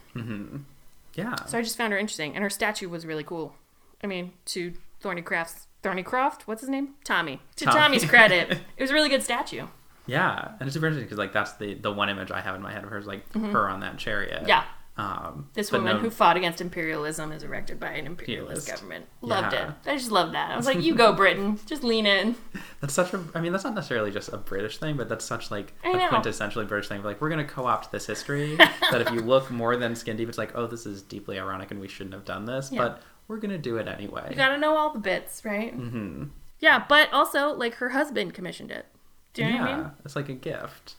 [1.15, 3.55] yeah, So I just found her interesting, and her statue was really cool.
[4.03, 6.95] I mean, to Thornycroft's Thornycroft, what's his name?
[7.05, 7.41] Tommy.
[7.57, 7.79] To Tommy.
[7.79, 9.67] Tommy's credit, it was a really good statue.
[10.07, 12.63] yeah, and it's super interesting because like that's the the one image I have in
[12.63, 14.39] my head of her is like her on that chariot.
[14.41, 14.49] Mm-hmm.
[14.49, 14.65] Yeah.
[14.99, 18.69] Um, This woman no- who fought against imperialism is erected by an imperialist Imperialist.
[18.69, 19.07] government.
[19.21, 19.69] Loved Yeah.
[19.69, 19.75] it.
[19.91, 20.51] I just loved that.
[20.51, 21.59] I was like, you go, Britain.
[21.67, 22.35] Just lean in.
[22.81, 23.23] That's such a.
[23.35, 25.97] I mean, that's not necessarily just a British thing, but that's such like I a
[25.97, 26.09] know.
[26.09, 27.03] quintessentially British thing.
[27.05, 28.57] Like we're gonna co-opt this history
[28.91, 31.71] that if you look more than skin deep, it's like, oh, this is deeply ironic,
[31.71, 32.81] and we shouldn't have done this, Yeah.
[32.83, 34.27] but we're gonna do it anyway.
[34.31, 35.73] You gotta know all the bits, right?
[35.73, 36.25] hmm
[36.59, 38.87] Yeah, but also, like, her husband commissioned it.
[39.35, 39.91] Do you know yeah, what I mean?
[40.05, 40.97] it's like a gift.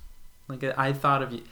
[0.49, 1.43] Like I thought of you,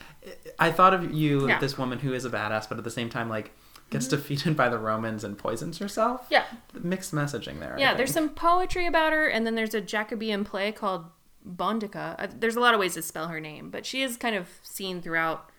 [0.60, 1.54] I thought of you, Yeah.
[1.54, 1.62] Mm-hmm.
[1.62, 3.52] this woman who is a badass, but at the same time, like
[3.90, 6.28] gets defeated by the Romans and poisons herself.
[6.30, 6.44] Yeah.
[6.74, 7.76] Mixed messaging there.
[7.80, 11.06] Yeah, there's some poetry about her, and then there's a Jacobean play called
[11.48, 12.16] Bonduca.
[12.20, 14.48] Uh, There's a lot of ways to spell her name, but she is kind of
[14.64, 15.50] seen throughout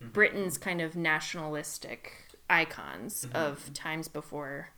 [0.00, 0.12] Mm-hmm.
[0.12, 2.12] Britain's kind of nationalistic
[2.50, 3.36] icons Mm-hmm.
[3.36, 4.68] of times before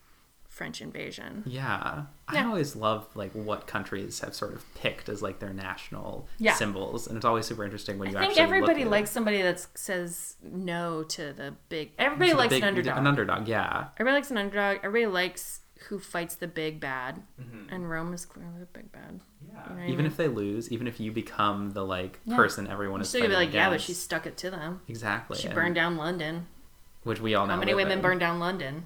[0.61, 1.43] French invasion.
[1.47, 2.03] Yeah.
[2.29, 2.47] I Yeah.
[2.47, 6.53] always love like what countries have sort of picked as like their national Yeah.
[6.53, 9.67] symbols, and it's always super interesting when I you think actually everybody likes somebody that
[9.75, 11.93] says no to the big.
[11.99, 12.99] Everybody likes big- an underdog.
[12.99, 13.87] An underdog, yeah.
[13.97, 14.81] Everybody likes an underdog.
[14.83, 17.73] Everybody likes who fights the big bad, Mm-hmm.
[17.75, 19.21] and Rome is clearly the big bad.
[19.49, 19.55] Yeah.
[19.65, 20.07] You know what I even mean?
[20.07, 22.37] if they lose, even if you become the like Yeah.
[22.37, 24.83] person everyone You're is still gonna be like, yeah, but she stuck it to them.
[24.89, 26.49] exactly She and- burned down London.
[27.03, 27.55] which we all know.
[27.55, 28.03] How many women in.
[28.03, 28.85] burned down London?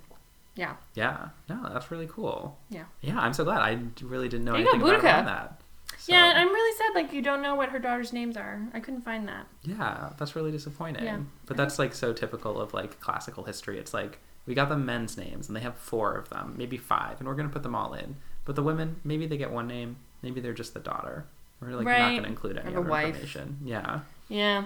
[0.57, 0.75] Yeah.
[0.95, 2.59] Yeah, no, that's really cool.
[2.71, 2.85] Yeah.
[3.01, 3.61] Yeah, I'm so glad.
[3.61, 5.61] I really didn't know There anything about that.
[5.99, 6.95] So, Yeah, I'm really sad.
[6.95, 8.61] Like you don't know what her daughter's names are.
[8.73, 9.47] I couldn't find that.
[9.63, 11.05] yeah, that's really disappointing.
[11.05, 11.19] Yeah.
[11.47, 13.79] But that's like so typical of like classical history.
[13.79, 17.19] It's like we got the men's names and they have four of them, maybe five,
[17.19, 18.17] and we're gonna put them all in.
[18.45, 21.25] But the women, maybe they get one name, maybe they're just the daughter.
[21.61, 23.07] We're like not gonna include any other wife.
[23.07, 23.59] information.
[23.65, 24.01] Yeah.
[24.29, 24.65] Yeah.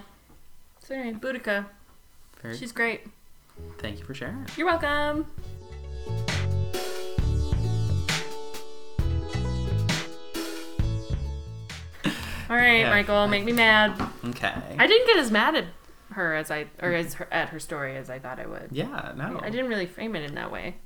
[0.80, 1.66] So anyway, Boudica.
[2.42, 3.06] Very She's great.
[3.78, 4.46] thank you for sharing.
[4.56, 5.26] You're welcome.
[12.50, 12.90] All right, Yeah.
[12.90, 14.00] Michael, make me mad.
[14.24, 14.54] Okay.
[14.78, 15.66] I didn't get as mad at
[16.12, 18.68] her as I or as her, at her story as I thought I would.
[18.70, 19.38] yeah, no.
[19.42, 20.76] I didn't really frame it in that way.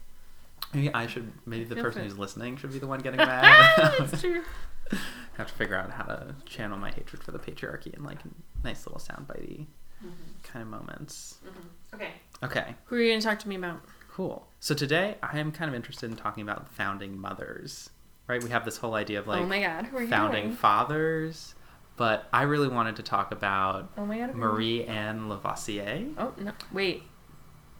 [0.74, 1.32] Maybe I should.
[1.46, 2.08] Maybe the person free.
[2.08, 3.94] who's listening should be the one getting mad.
[3.98, 4.42] That's true.
[5.36, 8.18] have to figure out how to channel my hatred for the patriarchy in like
[8.64, 9.66] nice little soundbitey
[10.04, 10.10] mm-hmm.
[10.42, 11.38] kind of moments.
[11.46, 11.94] Mm-hmm.
[11.94, 12.10] Okay.
[12.42, 13.80] Okay, Who are you going to talk to me about?
[14.10, 14.46] cool.
[14.60, 17.90] So today I am kind of interested in talking about founding mothers.
[18.28, 18.42] Right?
[18.42, 20.56] We have this whole idea of like oh my God, who are founding doing?
[20.56, 21.54] fathers,
[21.96, 24.34] But I really wanted to talk about Oh my god.
[24.34, 26.06] Marie Anne Lavoisier.
[26.18, 26.52] Oh no!
[26.72, 27.02] Wait.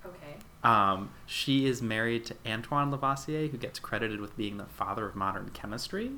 [0.05, 0.37] Okay.
[0.65, 5.15] Um, she is married to Antoine Lavoisier, who gets credited with being the father of
[5.17, 6.11] modern chemistry.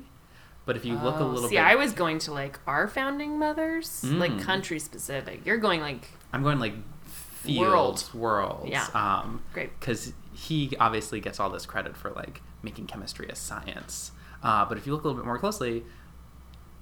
[0.65, 2.87] But if you look a Oh, little see, bit, I was going to like our
[2.87, 4.41] founding mothers, like Mm.
[4.41, 5.45] country specific.
[5.45, 6.73] You're going like I'm going like
[7.57, 7.99] World.
[7.99, 8.69] fields, worlds.
[8.71, 8.87] Yeah.
[8.95, 9.79] Um, great.
[9.79, 14.11] because he obviously gets all this credit for like making chemistry a science.
[14.45, 15.83] Uh, but if you look a little bit more closely,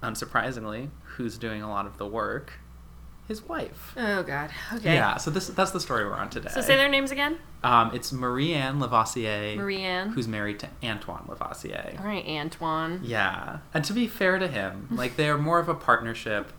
[0.02, 2.52] unsurprisingly, who's doing a lot of the work?
[3.26, 3.94] His wife.
[3.96, 4.50] Oh god.
[4.74, 4.92] Okay.
[4.94, 5.16] Yeah.
[5.16, 6.50] So this that's the story we're on today.
[6.52, 7.38] So say their names again.
[7.62, 10.10] Um, it's Marie Anne Lavoisier, Marie Anne.
[10.10, 11.96] who's married to Antoine Lavoisier.
[11.98, 13.00] All right, Antoine.
[13.02, 16.52] Yeah, and to be fair to him, like they're more of a partnership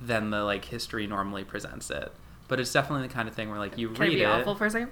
[0.00, 2.10] than the like history normally presents it.
[2.48, 4.26] But it's definitely the kind of thing where like you Can I read be it.
[4.26, 4.90] awful for a second?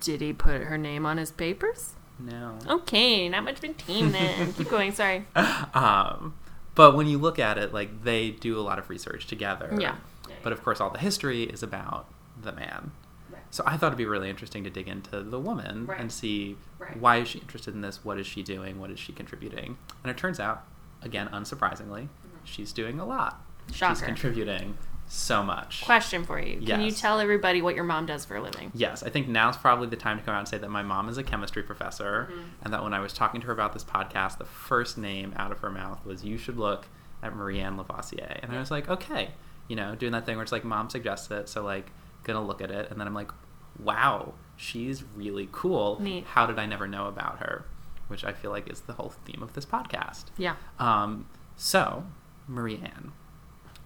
[0.00, 1.94] Did he put her name on his papers?
[2.24, 2.58] No.
[2.68, 4.52] Okay, not much of a team then.
[4.56, 4.92] Keep going.
[4.92, 5.26] Sorry.
[5.74, 6.34] um,
[6.74, 9.74] but when you look at it, like they do a lot of research together.
[9.78, 9.96] Yeah.
[10.42, 12.06] But of course, all the history is about
[12.40, 12.92] the man.
[13.30, 13.42] Right.
[13.50, 16.00] So I thought it'd be really interesting to dig into the woman Right.
[16.00, 16.96] and see Right.
[16.98, 20.10] why is she interested in this, what is she doing, what is she contributing, and
[20.10, 20.64] it turns out,
[21.02, 22.08] again, unsurprisingly,
[22.44, 23.40] she's doing a lot.
[23.72, 23.94] Shocker.
[23.94, 24.76] She's contributing
[25.12, 25.84] so much.
[25.84, 26.58] Question for you.
[26.66, 28.72] Can you tell everybody what your mom does for a living?
[28.74, 31.08] Yes, I think now's probably the time to come out and say that my mom
[31.08, 32.40] is a chemistry professor, Mm-hmm.
[32.64, 35.52] and that when I was talking to her about this podcast, the first name out
[35.52, 36.86] of her mouth was "You should look
[37.22, 39.30] at Marianne Lavoisier," and I was like, okay,
[39.68, 41.90] you know, doing that thing where it's like mom suggests it, so like
[42.24, 43.30] gonna look at it, and then I'm like,
[43.78, 46.00] wow, she's really cool.
[46.00, 46.24] Neat.
[46.24, 47.66] How did I never know about her?
[48.08, 50.24] Which I feel like is the whole theme of this podcast.
[50.38, 50.56] Yeah.
[50.78, 52.04] Um, so,
[52.48, 53.12] Marie Anne.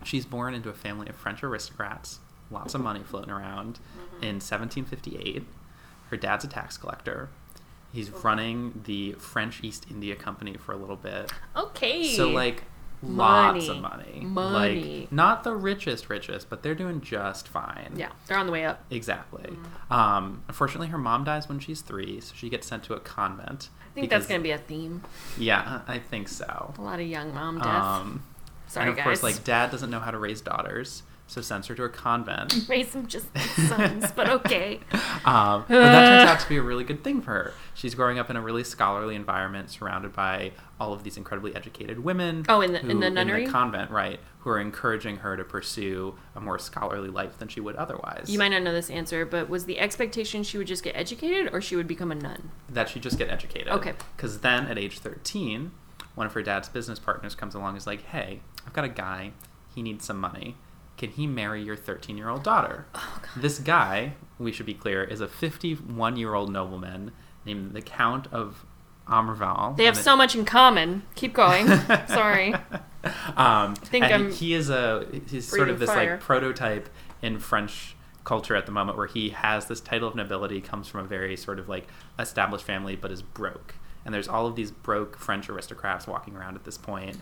[0.07, 3.81] She's born into a family of French aristocrats, lots of money floating around.
[4.23, 5.45] In 1758,
[6.11, 7.29] her dad's a tax collector.
[7.93, 11.33] He's running the French East India Company for a little bit.
[11.57, 12.05] Okay.
[12.15, 12.65] So, like,
[13.03, 14.21] lots of Money.
[14.23, 15.01] money.
[15.01, 17.95] Like, not the richest, richest, but they're doing just fine.
[17.97, 18.85] yeah, they're on the way up.
[18.91, 19.57] Exactly.
[19.91, 19.95] Mm.
[19.95, 23.71] Um, unfortunately, her mom dies when she's three, so she gets sent to a convent.
[23.91, 25.03] I think that's going to be a theme.
[25.39, 26.75] Yeah, I think so.
[26.77, 27.67] A lot of young mom death.
[27.67, 28.23] Um,
[28.67, 29.05] Sorry, and of guys.
[29.05, 32.55] course, like dad doesn't know how to raise daughters, so sends her to a convent.
[32.69, 34.81] Raise them just like sons, but okay.
[35.25, 37.55] Um, but that turns out to be a really good thing for her.
[37.75, 41.99] She's growing up in a really scholarly environment, surrounded by all of these incredibly educated
[42.05, 42.45] women.
[42.49, 43.47] Oh, in the- in the who- nunnery?
[43.49, 44.21] convent, right?
[44.41, 48.27] Who are encouraging her to pursue a more scholarly life than she would otherwise.
[48.29, 51.53] You might not know this answer, but was the expectation she would just get educated
[51.53, 52.51] or she would become a nun?
[52.69, 53.67] that she just get educated.
[53.69, 53.95] Okay.
[54.17, 55.73] Because then at age 13,
[56.17, 58.89] one of her dad's business partners comes along and is like, hey, I've got a
[58.89, 59.31] guy.
[59.73, 60.57] He needs some money.
[60.97, 62.87] Can he marry your 13 year old daughter?
[62.95, 67.13] Oh, This guy, we should be clear, is a 51 year old nobleman
[67.45, 68.65] named the Count of
[69.07, 69.77] Amerval.
[69.77, 71.03] They have it- so much in common.
[71.15, 71.67] Keep going.
[72.09, 72.55] Sorry.
[73.37, 76.13] um, think and I'm he is a he's sort of this fire.
[76.13, 76.89] like prototype
[77.23, 81.01] in French culture at the moment where he has this title of nobility comes from
[81.01, 81.87] a very sort of like
[82.19, 86.55] established family but is broke and there's all of these broke French aristocrats walking around
[86.55, 87.19] at this point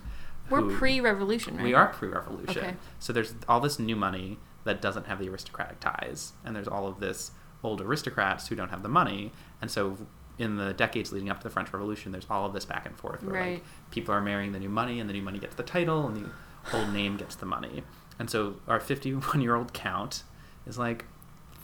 [0.51, 1.65] We're pre-revolution, right?
[1.65, 2.75] we are pre-revolution Okay.
[3.01, 6.87] so there's all this new money that doesn't have the aristocratic ties and there's all
[6.87, 9.97] of this old aristocrats who don't have the money and so
[10.39, 12.97] in the decades leading up to the french revolution there's all of this back and
[12.97, 13.53] forth where Right.
[13.55, 16.17] like people are marrying the new money and the new money gets the title and
[16.17, 17.83] the old name gets the money
[18.19, 20.25] and so our 51 year old count
[20.67, 21.05] is like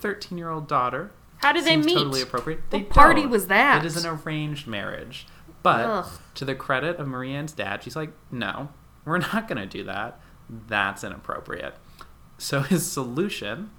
[0.01, 1.95] 13 year old daughter How did they Seems meet?
[1.95, 3.31] totally appropriate they What party don't.
[3.31, 3.85] was that?
[3.85, 5.27] it is an arranged marriage
[5.63, 6.11] but Ugh.
[6.35, 8.71] to the credit of Marianne's dad, she's like, no,
[9.05, 10.21] we're not going to do that.
[10.49, 11.75] That's inappropriate.
[12.39, 13.71] So his solution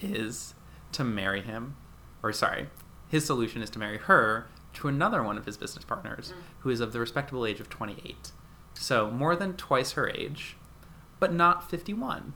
[0.00, 0.54] is
[0.92, 1.76] to marry him,
[2.22, 2.68] or sorry,
[3.08, 6.42] his solution is to marry her to another one of his business partners mm.
[6.60, 8.32] who is of the respectable age of 28.
[8.74, 10.56] So more than twice her age,
[11.18, 12.32] but not 51.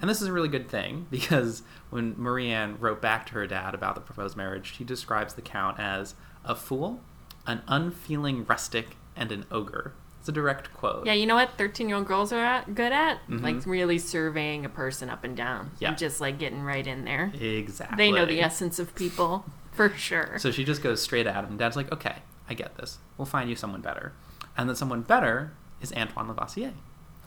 [0.00, 3.74] And this is a really good thing because when Marianne wrote back to her dad
[3.74, 7.00] about the proposed marriage, she describes the Count as a fool,
[7.46, 9.94] an unfeeling rustic, and an ogre.
[10.20, 11.04] It's a direct quote.
[11.06, 13.18] Yeah, you know what 13 year old girls are at, good at?
[13.28, 13.42] Mhm.
[13.42, 15.70] Like really surveying a person up and down.
[15.78, 15.88] Yeah.
[15.90, 17.30] And just like getting right in there.
[17.38, 17.96] Exactly.
[17.96, 20.38] They know the essence of people, for sure.
[20.38, 21.56] So she just goes straight at him.
[21.58, 22.16] Dad's like, okay,
[22.48, 22.98] I get this.
[23.18, 24.12] We'll find you someone better.
[24.56, 26.72] And then someone better is Antoine Lavoisier.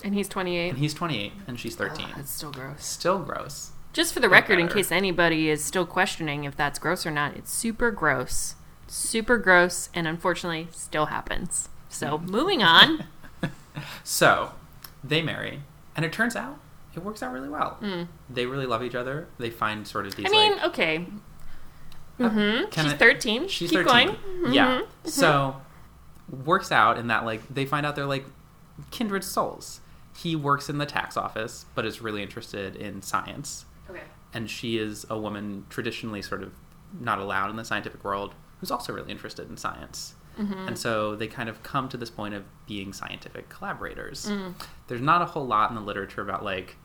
[0.03, 0.69] And he's 28.
[0.69, 2.05] And he's 28 and she's 13.
[2.05, 2.85] Ugh, that's still gross.
[2.85, 3.71] Still gross.
[3.93, 7.35] Just for the record, in case anybody is still questioning if that's gross or not,
[7.35, 8.55] it's super gross.
[8.87, 11.69] Super gross, and unfortunately still happens.
[11.89, 13.05] So, moving on.
[14.03, 14.53] So
[15.03, 15.61] they marry,
[15.95, 16.57] and it turns out
[16.95, 17.77] it works out really well.
[17.81, 18.07] Mm.
[18.29, 19.27] They really love each other.
[19.37, 21.05] They find sort of these I mean, like okay.
[22.19, 22.69] Mm-hmm.
[22.71, 23.47] can She's I- 13.
[23.47, 24.07] she's Keep 13.
[24.07, 24.17] going.
[24.45, 24.53] Mhm.
[24.53, 24.81] Yeah.
[25.03, 25.57] So
[26.43, 28.25] works out in that like they find out they're like
[28.91, 29.79] kindred souls.
[30.17, 33.65] He works in the tax office, but is really interested in science.
[33.89, 34.01] Okay.
[34.33, 36.53] And she is a woman traditionally sort of
[36.99, 40.15] not allowed in the scientific world who's also really interested in science.
[40.39, 40.67] Mm-hmm.
[40.69, 44.25] And so they kind of come to this point of being scientific collaborators.
[44.27, 44.53] Mm.
[44.87, 46.75] There's not a whole lot in the literature about like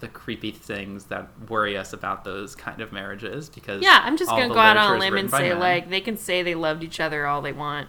[0.00, 4.30] the creepy things that worry us about those kind of marriages because Yeah, I'm just
[4.30, 7.00] gonna go out on a limb and say like they can say they loved each
[7.00, 7.88] other all they want.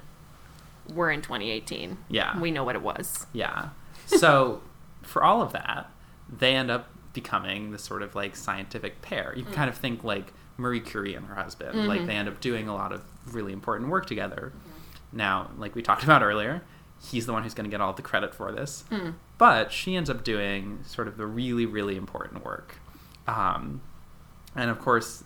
[0.94, 1.98] We're in 2018.
[2.10, 3.28] yeah We know what it was.
[3.32, 3.70] Yeah.
[4.08, 4.62] So
[5.10, 5.90] for all of that,
[6.30, 9.34] they end up becoming this sort of like scientific pair.
[9.36, 11.88] You can kind of think like Marie Curie and her husband.
[11.88, 13.04] Like they end up doing a lot of
[13.34, 14.54] really important work together.
[15.12, 16.62] Now, like we talked about earlier,
[17.02, 18.84] he's the one who's going to get all the credit for this.
[18.92, 19.16] Mm.
[19.38, 22.76] But she ends up doing sort of the really, really important work.
[23.28, 23.82] Um,
[24.56, 25.24] and of course,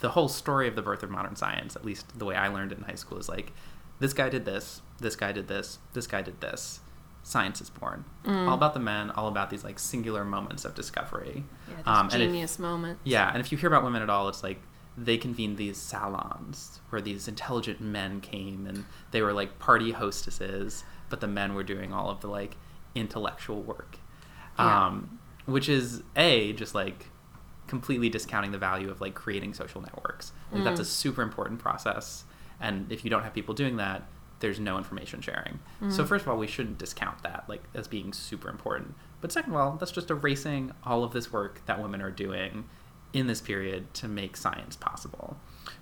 [0.00, 2.72] the whole story of the birth of modern science, at least the way I learned
[2.72, 3.52] it in high school, is like
[3.98, 6.80] this guy did this, this guy did this, this guy did this.
[7.28, 8.06] Science is born.
[8.24, 8.48] Mm.
[8.48, 11.44] All about the men, all about these like singular moments of discovery.
[11.68, 12.98] Yeah, Um, and if- genius moment.
[13.04, 14.62] Yeah, and if you hear about women at all, it's like
[14.96, 20.84] they convened these salons where these intelligent men came and they were like party hostesses,
[21.10, 22.56] but the men were doing all of the like
[22.94, 23.98] intellectual work.
[24.58, 24.86] Yeah.
[24.86, 27.10] Um, which is A, just like
[27.66, 30.32] completely discounting the value of like creating social networks.
[30.50, 30.86] Like, That's a Mm.
[30.86, 32.24] super important process.
[32.58, 34.08] And if you don't have people doing that,
[34.40, 35.58] there's no information sharing.
[35.82, 35.92] Mm.
[35.92, 38.94] So first of all, we shouldn't discount that like as being super important.
[39.20, 42.68] But second of all, that's just erasing all of this work that women are doing
[43.12, 45.36] in this period to make science possible.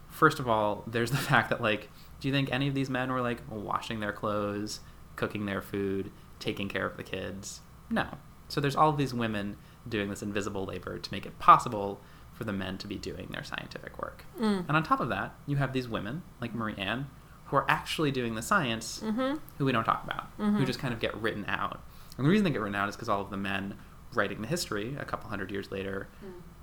[0.08, 1.90] First of all, there's the fact that like,
[2.20, 4.80] do you think any of these men were like washing their clothes,
[5.16, 7.60] cooking their food, taking care of the kids?
[7.90, 8.06] No.
[8.48, 9.56] So there's all of these women
[9.88, 12.00] doing this invisible labor to make it possible
[12.32, 14.24] for the men to be doing their scientific work.
[14.38, 14.66] Mm.
[14.68, 17.06] And on top of that, you have these women like Marie Anne
[17.46, 19.36] who are actually doing the science Mm-hmm.
[19.58, 20.66] who we don't talk about, who Mhm.
[20.66, 21.80] just kind of get written out.
[22.18, 23.76] And the reason they get written out is because all of the men
[24.14, 26.08] writing the history a couple hundred years later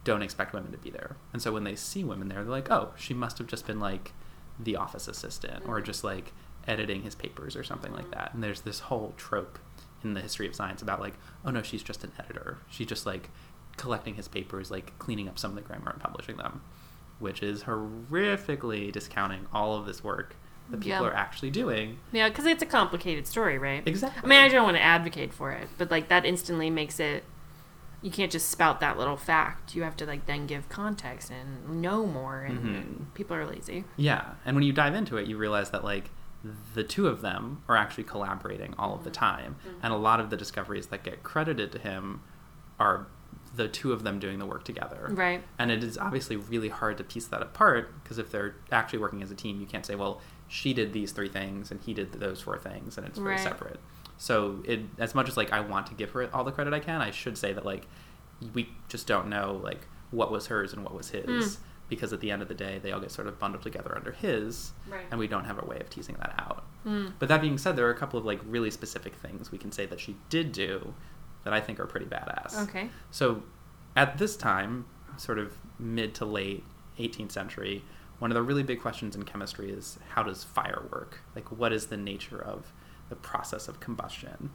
[0.04, 1.16] don't expect women to be there.
[1.32, 3.80] And so when they see women there, they're like, oh, she must have just been
[3.80, 4.12] like
[4.60, 5.86] the office assistant or Mhm.
[5.86, 6.34] just like
[6.68, 8.34] editing his papers or something like that.
[8.34, 9.60] And there's this whole trope
[10.04, 11.14] in the history of science about like,
[11.46, 12.58] oh no, she's just an editor.
[12.70, 13.30] She's just like
[13.78, 16.62] collecting his papers, like cleaning up some of the grammar and publishing them,
[17.20, 20.36] which is horrifically discounting all of this work
[20.74, 21.10] that people Yeah.
[21.12, 21.98] are actually doing.
[22.12, 23.84] Yeah, because it's a complicated story, right?
[23.86, 24.22] Exactly.
[24.24, 27.24] I mean, I don't want to advocate for it, but like that instantly makes it.
[28.02, 29.76] You can't just spout that little fact.
[29.76, 32.76] You have to like then give context and know more, and, Mhm.
[32.76, 33.86] and people are lazy.
[33.96, 36.10] Yeah, and when you dive into it, you realize that like
[36.74, 39.74] the two of them are actually collaborating all of the time, Mhm.
[39.84, 42.22] and a lot of the discoveries that get credited to him
[42.80, 43.06] are
[43.56, 45.10] the two of them doing the work together.
[45.12, 45.44] Right.
[45.60, 49.22] And it is obviously really hard to piece that apart because if they're actually working
[49.22, 52.12] as a team, you can't say, well, she did these three things and he did
[52.14, 53.40] those four things, and it's very Right.
[53.44, 53.80] separate.
[54.18, 56.80] So it as much as like I want to give her all the credit I
[56.80, 57.88] can, I should say that like
[58.54, 61.58] we just don't know like what was hers and what was his Mm.
[61.90, 64.12] because at the end of the day, they all get sort of bundled together under
[64.12, 65.06] his, Right.
[65.12, 66.64] and we don't have a way of teasing that out.
[66.86, 67.14] Mm.
[67.20, 69.72] But that being said, there are a couple of like really specific things we can
[69.72, 70.94] say that she did do
[71.44, 72.62] that I think are pretty badass.
[72.68, 72.90] Okay.
[73.12, 73.44] So
[73.96, 74.86] at this time,
[75.18, 76.64] sort of mid to late
[77.00, 77.84] 18th century,
[78.24, 81.20] one of the really big questions in chemistry is how does fire work?
[81.36, 82.72] Like, what is the nature of
[83.10, 84.50] the process of combustion?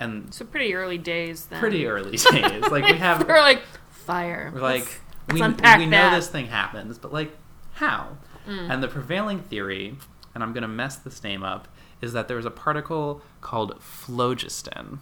[0.00, 1.60] And So pretty early days then.
[1.60, 4.50] pretty early days, like we have, We're like fire.
[4.52, 4.98] we're like Let's-
[5.40, 7.30] let's we, we know this thing happens, but like
[7.74, 8.16] how?
[8.48, 8.68] Mm.
[8.68, 9.94] And the prevailing theory,
[10.34, 11.68] and I'm going to mess this name up,
[12.02, 14.98] is that there's a particle called phlogiston.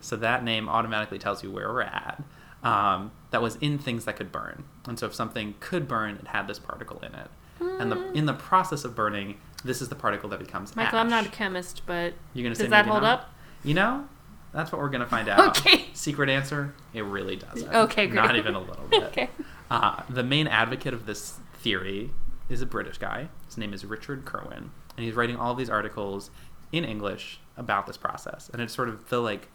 [0.00, 2.22] So that name automatically tells you where we're at.
[2.66, 4.64] Um, that was in things that could burn.
[4.88, 7.28] And so if something could burn, it had this particle in it.
[7.60, 10.74] And the, in the process of burning, this is the particle that becomes.
[10.74, 11.04] Michael, ash.
[11.04, 13.20] I'm not a chemist, but You're gonna does say that hold not?
[13.20, 13.30] up?
[13.64, 14.08] You know,
[14.52, 15.58] that's what we're gonna find out.
[15.58, 15.86] Okay.
[15.92, 17.72] Secret answer: It really doesn't.
[17.72, 18.16] Okay, great.
[18.16, 19.02] Not even a little bit.
[19.04, 19.30] okay.
[19.70, 22.10] Uh, the main advocate of this theory
[22.48, 23.28] is a British guy.
[23.46, 26.30] His name is Richard Kirwan, and he's writing all these articles
[26.72, 28.50] in English about this process.
[28.52, 29.48] And it's sort of the like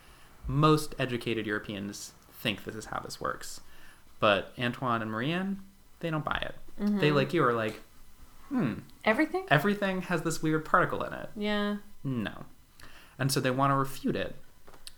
[0.47, 3.61] most educated Europeans think this is how this works,
[4.19, 5.59] but Antoine and Marianne,
[5.99, 6.55] they don't buy it.
[6.77, 7.15] They Mhm.
[7.15, 7.79] like you are like,
[8.49, 8.73] hmm,
[9.05, 9.45] Everything?
[9.49, 11.29] everything has this weird particle in it.
[11.35, 11.77] Yeah.
[12.03, 12.45] No,
[13.19, 14.35] and so they want to refute it.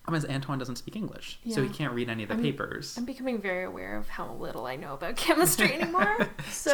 [0.06, 2.98] Because Antoine doesn't speak English, so he can't read any of the I'm- papers.
[2.98, 6.28] I'm becoming very aware of how little I know about chemistry anymore.
[6.50, 6.74] so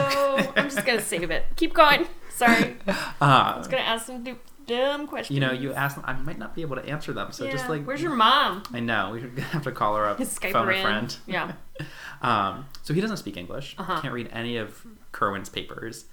[0.55, 1.45] I'm just gonna save it.
[1.55, 2.07] Keep going.
[2.31, 2.77] Sorry.
[2.87, 4.23] I Uh, was gonna ask some
[4.69, 5.33] dumb questions.
[5.35, 7.31] you know, you ask them, I might not be able to answer them.
[7.31, 8.63] So just like, where's your mom?
[8.73, 11.15] I know we should have to call her up, Skype phone her a friend.
[11.27, 11.51] Yeah.
[12.21, 14.01] Um, so he doesn't speak English, Uh-huh.
[14.01, 16.03] can't read any of Kirwan's papers,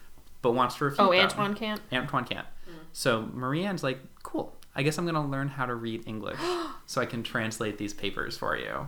[0.41, 1.21] but wants to refute Oh, them.
[1.25, 1.81] Antoine can't.
[1.93, 2.47] Antoine can't.
[2.69, 2.75] Mm.
[2.93, 6.39] So Marianne's like, cool, I guess I'm going to learn how to read English
[6.87, 8.87] so I can translate these papers for you.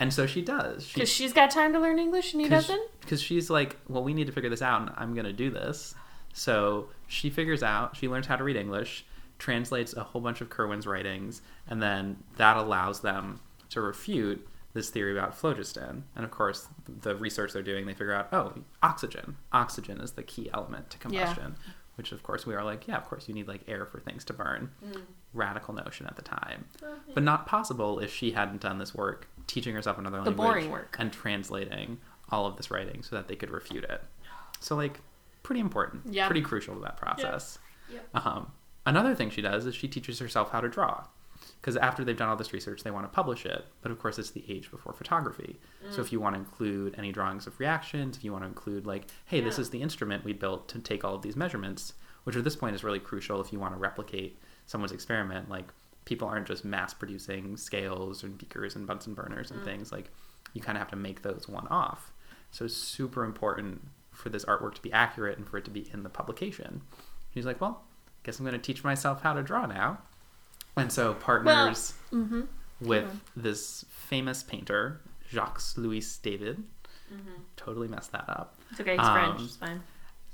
[0.00, 0.92] And so she does.
[0.92, 2.82] Because she's got time to learn English and he doesn't?
[3.00, 5.48] Because she's like, well, we need to figure this out, and I'm going to do
[5.50, 5.94] this.
[6.34, 9.06] So she figures out, she learns how to read English,
[9.38, 14.90] translates a whole bunch of Kirwan's writings, and then that allows them to refute this
[14.90, 16.04] theory about phlogiston.
[16.16, 19.36] And of course, the research they're doing, they figure out, oh, oxygen.
[19.52, 21.02] Oxygen is the key element to Yeah.
[21.32, 21.56] combustion.
[21.96, 24.24] Which, of course, we are like, yeah, of course, you need like air for things
[24.26, 24.70] to burn.
[25.34, 26.66] Radical notion at the time.
[27.12, 31.12] But not possible if she hadn't done this work, teaching herself another The language and
[31.12, 31.98] translating
[32.30, 34.02] all of this writing so that they could refute it.
[34.60, 35.00] So, like,
[35.42, 36.26] pretty important, Yeah.
[36.28, 37.58] pretty crucial to that process.
[37.90, 38.08] Yep.
[38.26, 38.52] Um,
[38.88, 41.04] another thing she does is she teaches herself how to draw.
[41.60, 43.64] Because after they've done all this research, they want to publish it.
[43.82, 45.58] But of course, it's the age before photography.
[45.90, 46.12] So if mm.
[46.12, 49.40] you want to include any drawings of reactions, if you want to include, like, hey,
[49.40, 52.56] this is the instrument we built to take all of these measurements, which at this
[52.56, 55.48] point is really crucial if you want to replicate someone's experiment.
[55.48, 55.66] Like,
[56.04, 59.64] people aren't just mass producing scales and beakers and Bunsen burners and mm.
[59.64, 59.90] things.
[59.90, 60.10] Like,
[60.54, 62.12] you kind of have to make those one off.
[62.50, 63.80] So it's super important
[64.12, 66.82] for this artwork to be accurate and for it to be in the publication.
[67.30, 67.84] He's like, well,
[68.28, 69.98] guess I'm going to teach myself how to draw now.
[70.76, 72.42] And so partners Mm-hmm.
[72.80, 75.00] with this famous painter,
[75.30, 76.62] Jacques Louis David.
[77.56, 78.54] Totally messed that up.
[78.70, 79.40] It's okay, he's Um, French.
[79.42, 79.82] It's fine.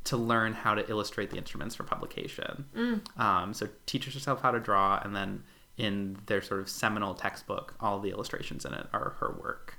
[0.05, 2.65] To learn how to illustrate the instruments for publication.
[2.77, 3.19] Mm.
[3.21, 5.45] Um, so teaches herself how to draw, and then
[5.79, 9.77] in their sort of seminal textbook, all the illustrations in it are her work.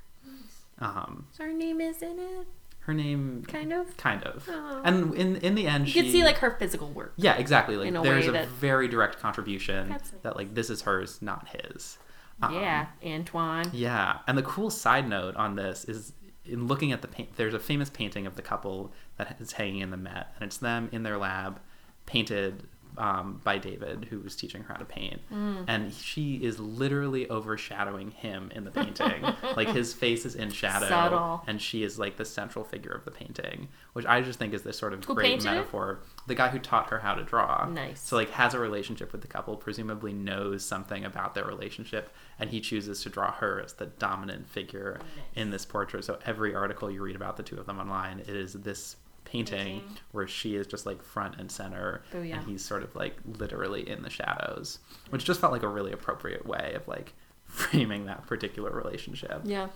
[0.78, 2.46] Um, So her name is in it?
[2.86, 3.96] Her name, Kind of?
[3.96, 4.80] kind of, Oh.
[4.84, 7.12] and in in the end, You she can see, like, her physical work.
[7.16, 7.76] Yeah, exactly.
[7.76, 10.12] Like there's a that- very direct contribution nice.
[10.22, 11.98] that like this is hers, not his.
[12.42, 13.70] Um, yeah, Antoine.
[13.72, 16.12] Yeah, and the cool side note on this is
[16.44, 17.34] in looking at the paint.
[17.36, 20.58] There's a famous painting of the couple that is hanging in the Met, and it's
[20.58, 21.60] them in their lab,
[22.04, 22.68] painted
[22.98, 25.64] um, by David, who was teaching her how to paint, Mm.
[25.68, 29.22] and she is literally overshadowing him in the painting.
[29.56, 31.42] like his face is in shadow, Subtle.
[31.46, 34.62] and she is like the central figure of the painting, which I just think is
[34.62, 36.00] this sort of Who great painted metaphor.
[36.26, 37.66] The guy who taught her how to draw.
[37.68, 38.00] Nice.
[38.00, 42.50] So like has a relationship with the couple, presumably knows something about their relationship, and
[42.50, 45.00] he chooses to draw her as the dominant figure
[45.34, 46.04] in this portrait.
[46.04, 48.96] So every article you read about the two of them online, it is this
[49.26, 49.82] painting, Painting.
[50.12, 53.86] where she is just like front and center, Oh, and he's sort of like literally
[53.88, 54.78] in the shadows,
[55.10, 57.12] which just felt like a really appropriate way of like
[57.44, 59.42] framing that particular relationship.
[59.44, 59.68] Yeah.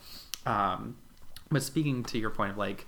[0.46, 0.96] Um,
[1.50, 2.86] but speaking to your point of like,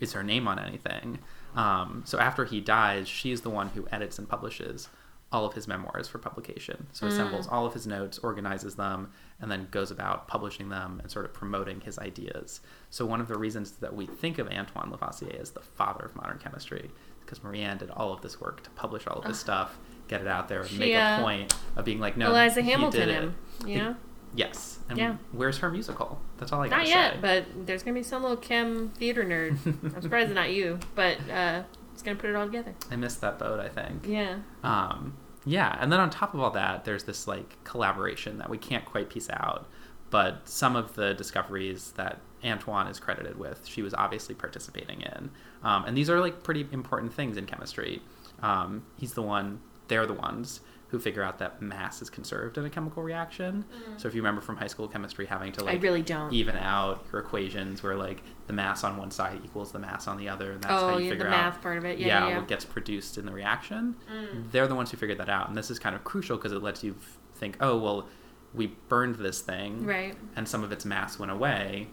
[0.00, 1.18] is her name on anything?
[1.54, 4.88] Um, so after he dies, she's the one who edits and publishes
[5.30, 6.86] all of his memoirs for publication.
[6.92, 11.10] So assembles all of his notes, organizes them, and then goes about publishing them and
[11.10, 12.60] sort of promoting his ideas.
[12.90, 16.16] So one of the reasons that we think of Antoine Lavoisier as the father of
[16.16, 16.90] modern chemistry is
[17.24, 19.78] because Marianne did all of this work to publish all of this stuff,
[20.08, 22.70] get it out there, She, make uh, a point of being like, no, Eliza he
[22.72, 23.14] Hamilton did it.
[23.14, 23.36] him.
[23.66, 23.96] You know?
[24.34, 24.78] Yes.
[24.88, 25.16] And Yeah.
[25.32, 26.20] where's her musical?
[26.38, 27.18] That's all I gotta Not yet, say.
[27.20, 29.56] but there's gonna be some little chem theater nerd.
[29.94, 31.62] I'm surprised it's not you, but uh,
[31.94, 32.74] it's gonna put it all together.
[32.90, 34.04] I missed that boat, I think.
[34.06, 34.38] Yeah.
[34.64, 35.16] Um,
[35.48, 38.84] yeah, and then on top of all that, there's this like collaboration that we can't
[38.84, 39.66] quite piece out.
[40.10, 45.30] But some of the discoveries that Antoine is credited with, she was obviously participating in.
[45.62, 48.02] Um, and these are like pretty important things in chemistry.
[48.42, 52.64] Um, he's the one, they're the ones who figure out that mass is conserved in
[52.64, 53.64] a chemical reaction.
[53.98, 55.68] So if you remember from high school chemistry having to Mm.
[55.68, 56.32] I like really don't.
[56.32, 60.16] even out your equations where like the mass on one side equals the mass on
[60.16, 61.98] the other, and that's oh, how you yeah, figure the out math part of it.
[61.98, 62.36] yeah, Yeah, yeah.
[62.38, 63.96] what gets produced in the reaction.
[64.10, 64.50] Mm.
[64.50, 66.62] They're the ones who figured that out, and this is kind of crucial because it
[66.62, 66.96] lets you
[67.34, 68.08] think, oh well,
[68.54, 70.16] we burned this thing, Right.
[70.36, 71.88] and some of its mass went away.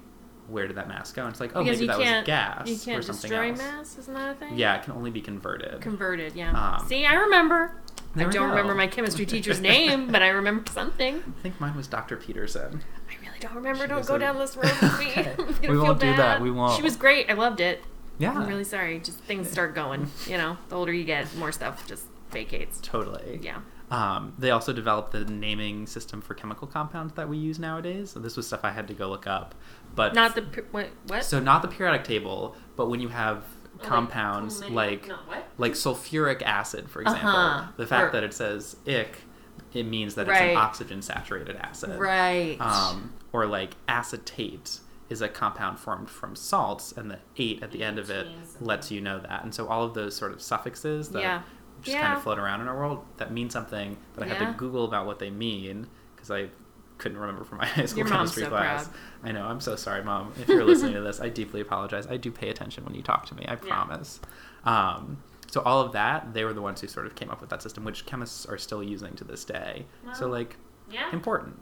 [0.47, 1.23] Where did that mass go?
[1.23, 3.57] And it's like, oh, because maybe that was gas you or can't something destroy else.
[3.57, 3.97] mass.
[3.97, 4.57] Isn't that a thing?
[4.57, 5.81] Yeah, it can only be converted.
[5.81, 6.35] Converted.
[6.35, 6.51] Yeah.
[6.79, 7.81] Um, See, I remember.
[8.16, 8.49] There I don't go.
[8.49, 11.18] remember my chemistry teacher's name, but I remember something.
[11.38, 12.16] I think mine was Dr.
[12.18, 12.82] Peterson.
[13.09, 13.84] I really don't remember.
[13.84, 15.11] She don't go a- down this road with me.
[15.11, 15.34] Okay.
[15.38, 16.18] Gonna We feel won't do that.
[16.18, 16.41] bad.
[16.41, 16.76] We won't.
[16.76, 17.30] She was great.
[17.30, 17.84] I loved it.
[18.18, 18.99] Yeah, I'm really sorry.
[18.99, 20.09] Just things start going.
[20.26, 22.80] You know, the older you get, more stuff just vacates.
[22.82, 23.39] totally.
[23.43, 23.59] Yeah.
[23.91, 28.09] Um, they also developed the naming system for chemical compounds that we use nowadays.
[28.11, 29.53] So this was stuff I had to go look up,
[29.93, 30.41] but Not the
[30.72, 30.88] what?
[31.07, 31.24] What?
[31.26, 33.43] So not the periodic table, but when you have
[33.86, 35.47] Like compounds like no, what?
[35.57, 37.71] like sulfuric acid, for example, Uh-huh.
[37.77, 39.23] the fact Or- that it says ick,
[39.73, 41.99] it means that it's an oxygen saturated acid.
[41.99, 42.57] Right.
[42.59, 44.79] Um, or like acetate
[45.09, 48.27] is a compound formed from salts, and the eight at the end of it
[48.59, 49.43] lets you know that.
[49.43, 51.41] And so all of those sort of suffixes that Yeah.
[51.83, 54.53] just kind of float around in our world that mean something, but I had to
[54.57, 56.49] Google about what they mean because I
[56.97, 58.87] couldn't remember from my high school Your chemistry so class.
[58.87, 58.97] proud.
[59.23, 59.45] I know.
[59.45, 60.33] I'm so sorry, mom.
[60.39, 62.07] If you're listening to this, I deeply apologize.
[62.07, 63.45] I do pay attention when you talk to me.
[63.47, 63.57] I Yeah.
[63.57, 64.19] promise.
[64.63, 65.17] Um,
[65.47, 67.61] so all of that, they were the ones who sort of came up with that
[67.61, 69.85] system, which chemists are still using to this day.
[70.13, 70.57] So like
[70.89, 71.09] Yeah.
[71.11, 71.59] important.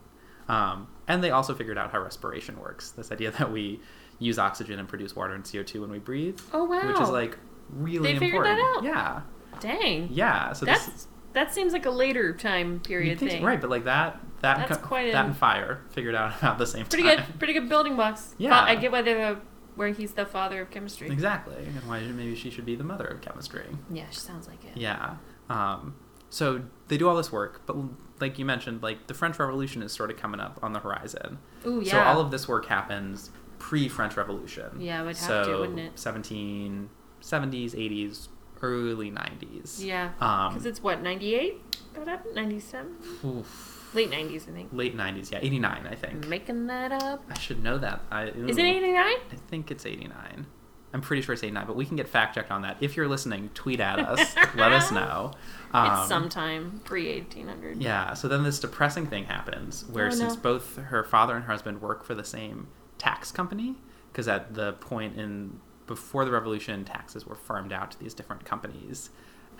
[0.50, 2.92] Um, and they also figured out how respiration works.
[2.92, 3.80] This idea that we
[4.20, 6.88] use oxygen and produce water and CO2 when we breathe, Oh wow.
[6.88, 7.38] which is like
[7.70, 8.58] really They figured important.
[8.58, 8.84] that out?
[8.84, 9.22] Yeah,
[9.60, 10.10] Dang.
[10.12, 10.54] yeah.
[10.54, 13.44] So That's this that seems like a later time period think- thing.
[13.44, 16.58] right, but like that, that, and co- quite a- that and fire figured out about
[16.60, 17.18] the same Pretty time.
[17.26, 17.40] good.
[17.40, 18.36] Pretty good building blocks.
[18.38, 18.50] Yeah.
[18.66, 19.42] Fa- I get why they're the,
[19.76, 21.10] where he's the father of chemistry.
[21.10, 23.66] Exactly, and why maybe she should be the mother of chemistry.
[23.92, 24.78] Yeah, she sounds like it.
[24.78, 25.16] Yeah.
[25.50, 25.96] Um,
[26.30, 27.76] so they do all this work, but
[28.20, 31.40] like you mentioned, like the French Revolution is sort of coming up on the horizon.
[31.66, 31.92] Ooh, yeah.
[31.92, 33.30] So all of this work happens
[33.60, 34.80] pre-French Revolution.
[34.80, 35.96] Yeah, it would have so to, wouldn't it?
[35.96, 36.90] 1770s,
[37.76, 38.28] 80s,
[38.62, 39.84] early 90s.
[39.84, 40.12] Yeah.
[40.20, 41.94] Um, Because it's what, 98?
[41.94, 42.26] Got up?
[42.34, 42.92] 97?
[43.26, 44.70] oof, Late 90s, I think.
[44.74, 46.28] late 90s, yeah, 89, I think.
[46.28, 47.24] Making that up.
[47.30, 48.02] I should know that.
[48.12, 48.96] I, Is it 89?
[49.04, 49.18] I
[49.50, 50.46] think it's 89.
[50.96, 52.78] I'm pretty sure it's 89, but we can get fact checked on that.
[52.80, 54.36] If you're listening, tweet at us.
[54.56, 55.32] let us know.
[55.74, 57.82] Um, it's sometime pre 1800.
[57.82, 60.16] Yeah, so then this depressing thing happens where Oh, no.
[60.16, 62.68] since both her father and her husband work for the same
[63.00, 63.76] tax company,
[64.12, 68.46] because at the point in before the revolution, taxes were farmed out to these different
[68.46, 69.10] companies.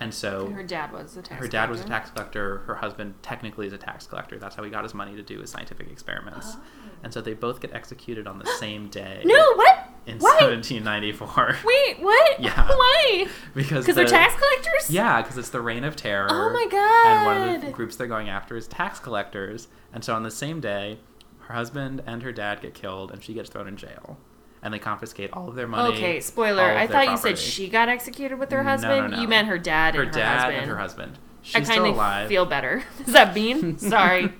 [0.00, 2.06] And so her dad was a tax her dad was a collector.
[2.06, 4.38] tax collector, her husband technically is a tax collector.
[4.38, 6.56] That's how he got his money to do his scientific experiments.
[6.56, 6.60] Oh.
[7.02, 9.28] And so they both get executed on the same day Oh.
[9.28, 9.88] No, what?
[10.06, 10.36] in Why?
[10.40, 12.40] 1794 Wait, what?
[12.40, 12.68] Yeah.
[12.68, 13.26] Why?
[13.54, 14.90] because Because they're tax collectors?
[14.90, 16.28] Yeah, because it's the reign of terror.
[16.30, 17.06] Oh my god.
[17.06, 19.68] And one of the groups they're going after is tax collectors.
[19.92, 20.98] And so on the same day,
[21.40, 24.18] her husband and her dad get killed, and she gets thrown in jail.
[24.64, 25.94] And they confiscate all of their money.
[25.94, 26.62] Okay, spoiler.
[26.64, 29.10] I thought you said she got executed with her No, no, husband.
[29.12, 29.20] no.
[29.20, 30.56] You meant her dad her and her dad husband.
[30.62, 31.18] and her husband.
[31.42, 32.82] She's I kind of feel better.
[33.04, 33.76] Does that mean?
[33.78, 34.32] Sorry.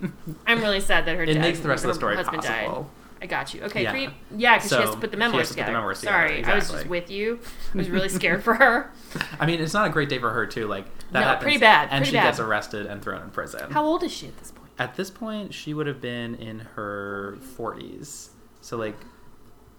[0.47, 2.83] I'm really sad that her it dad makes the rest of the story husband possible.
[2.83, 2.91] died.
[3.21, 3.63] I got you.
[3.63, 3.91] Okay, Yeah.
[3.91, 4.11] creep.
[4.37, 5.73] Yeah, because she has to put the memoirs has put the together.
[5.79, 7.41] memoirs together, Sorry, I was just with you.
[7.75, 8.91] I was really scared for her.
[9.39, 10.67] I mean, it's not a great day for her too.
[10.67, 12.25] Like that No, happens, pretty bad, and pretty she bad.
[12.25, 13.71] gets arrested and thrown in prison.
[13.71, 14.71] How old is she at this point?
[14.79, 18.31] At this point, she would have been in her 40s.
[18.63, 18.97] So like,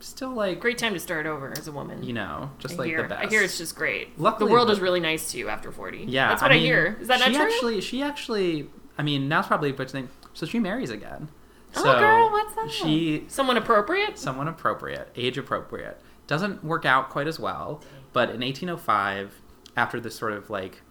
[0.07, 2.03] still like Great time to start over as a woman.
[2.03, 3.25] you know, just I like hear, the best.
[3.25, 4.19] I hear it's just great.
[4.19, 6.05] Luckily, the world is really nice to you after 40.
[6.07, 6.97] Yeah, That's what I, mean, hear.
[7.01, 7.43] Is that not she true?
[7.45, 10.09] Actually, she actually, I mean, now's probably a good thing.
[10.33, 11.29] So she marries again.
[11.77, 12.71] oh, girl, what's that?
[12.71, 14.17] She, Someone appropriate?
[14.17, 15.99] someone appropriate, age appropriate.
[16.27, 17.81] Doesn't work out quite as well,
[18.13, 19.41] but in 1805,
[19.77, 20.81] after this sort of like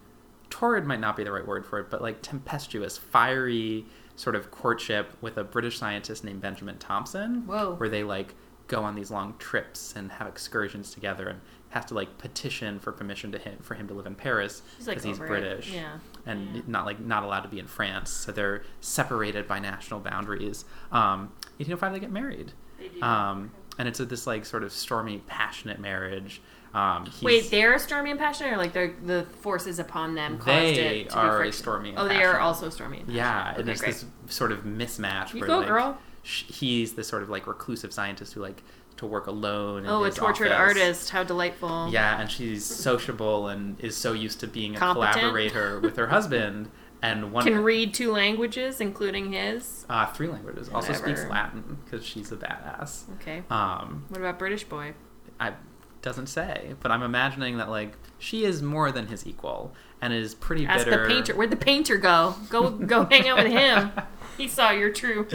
[0.49, 3.85] torrid might not be the right word for it, but like tempestuous, fiery
[4.15, 7.73] sort of courtship with a British scientist named Benjamin Thompson, Whoa.
[7.75, 8.33] where they like
[8.67, 11.39] go on these long trips and have excursions together and
[11.69, 14.87] have to like petition for permission to him for him to live in Paris He's
[14.87, 15.27] like because he's.
[15.27, 15.97] British Yeah.
[16.25, 16.61] and Yeah.
[16.67, 20.63] not like not allowed to be in France, so they're separated by national boundaries.
[20.91, 23.01] Um, 1805, they get married, They do.
[23.01, 26.41] um, and it's a, this like sort of stormy, passionate marriage.
[26.73, 30.47] Um, he's- Wait, they're stormy and passionate, or like they're, the forces upon them caused
[30.47, 32.99] They it to are be stormy and Oh, they are also stormy.
[33.01, 33.47] And yeah, passionate.
[33.47, 33.93] and Okay, there's great.
[34.27, 35.97] this sort of mismatch You where go, like girl.
[36.25, 38.63] Sh- he's this sort of like reclusive scientist who like
[38.97, 39.85] to work alone.
[39.87, 40.57] Oh, a tortured office.
[40.77, 41.09] artist.
[41.11, 41.89] How delightful.
[41.91, 45.13] Yeah, and she's sociable and is so used to being a Competent.
[45.13, 46.69] collaborator with her husband.
[47.01, 49.85] And one Can read two languages, including his.
[49.89, 50.69] uh, three languages.
[50.73, 53.03] Also speaks Latin because she's a badass.
[53.21, 53.43] Okay.
[53.49, 54.93] Um, What about British boy?
[55.39, 55.53] I
[56.01, 60.35] doesn't say, but I'm imagining that like she is more than his equal and is
[60.35, 61.01] pretty Ask bitter.
[61.03, 61.35] the painter.
[61.35, 62.35] Where'd the painter go?
[62.49, 63.91] Go go hang out with him.
[64.37, 65.27] He saw your true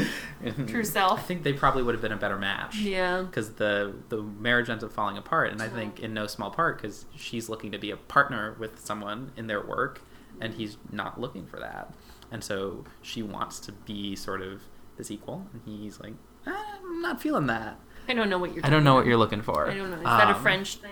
[0.67, 1.19] true self.
[1.21, 2.77] I think they probably would have been a better match.
[2.79, 3.23] Yeah.
[3.23, 6.81] because the the marriage ends up falling apart, and I think in no small part
[6.81, 10.03] because she's looking to be a partner with someone in their work,
[10.41, 11.95] and he's not looking for that,
[12.31, 14.63] and so she wants to be sort of
[14.97, 16.13] this equal, and he's like,
[16.47, 17.79] "Ah, I'm not feeling that.
[18.09, 18.67] I don't know what you're.
[18.67, 19.69] I don't know what you're looking for.
[19.71, 19.97] I don't know.
[19.97, 20.91] Is that a Um, French thing?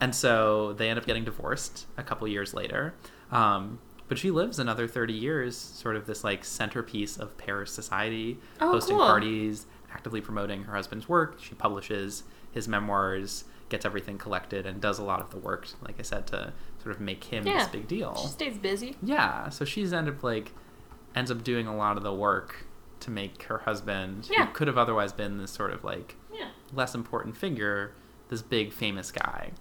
[0.00, 2.94] And so they end up getting divorced a couple years later.
[3.30, 3.80] Um,
[4.10, 8.72] but she lives another 30 years, sort of this like centerpiece of Paris society, Oh,
[8.72, 9.06] hosting cool.
[9.06, 11.38] parties, actively promoting her husband's work.
[11.40, 15.94] She publishes his memoirs, gets everything collected, and does a lot of the work, like
[16.00, 16.52] I said, to
[16.82, 17.58] sort of make him Yeah.
[17.60, 18.16] this big deal.
[18.16, 18.96] She stays busy.
[19.00, 20.52] Yeah, so she's ended up like
[21.14, 22.66] ends up doing a lot of the work
[23.00, 24.46] to make her husband, Yeah.
[24.46, 26.48] who could have otherwise been this sort of like Yeah.
[26.72, 27.92] less important figure,
[28.28, 29.52] this big famous guy.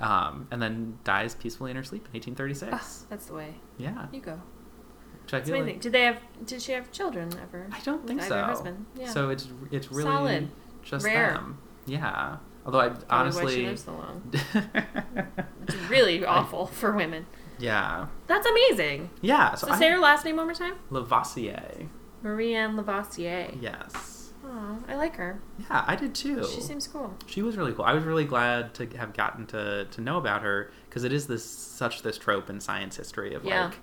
[0.00, 2.70] Um, and then dies peacefully in her sleep in 1836.
[2.72, 3.54] Ah, that's the way.
[3.76, 4.40] Yeah, You go.
[5.24, 5.66] which I amazing.
[5.66, 6.20] like, Did they have?
[6.46, 7.66] Did she have children ever?
[7.70, 8.42] I don't think so.
[8.42, 8.86] Husband?
[8.96, 9.10] Yeah.
[9.10, 10.50] So it's it's really Solid.
[10.82, 11.32] just Rare.
[11.34, 11.58] them.
[11.86, 12.36] Yeah.
[12.64, 14.32] Although I Probably why she honestly, lives so long.
[15.62, 17.26] It's really awful for women.
[17.58, 19.10] yeah, That's amazing.
[19.20, 19.54] yeah.
[19.54, 20.74] So, So I, say her last name one more time.
[20.90, 21.88] Lavoisier.
[22.22, 23.54] Marie Anne Lavoisier.
[23.60, 24.19] Yes.
[24.88, 25.40] I like her.
[25.58, 26.44] Yeah, I did too.
[26.44, 27.14] She seems cool.
[27.26, 27.84] she was really cool.
[27.84, 31.26] I was really glad to have gotten to, to know about her because it is
[31.26, 33.66] this such this trope in science history of Yeah.
[33.66, 33.76] like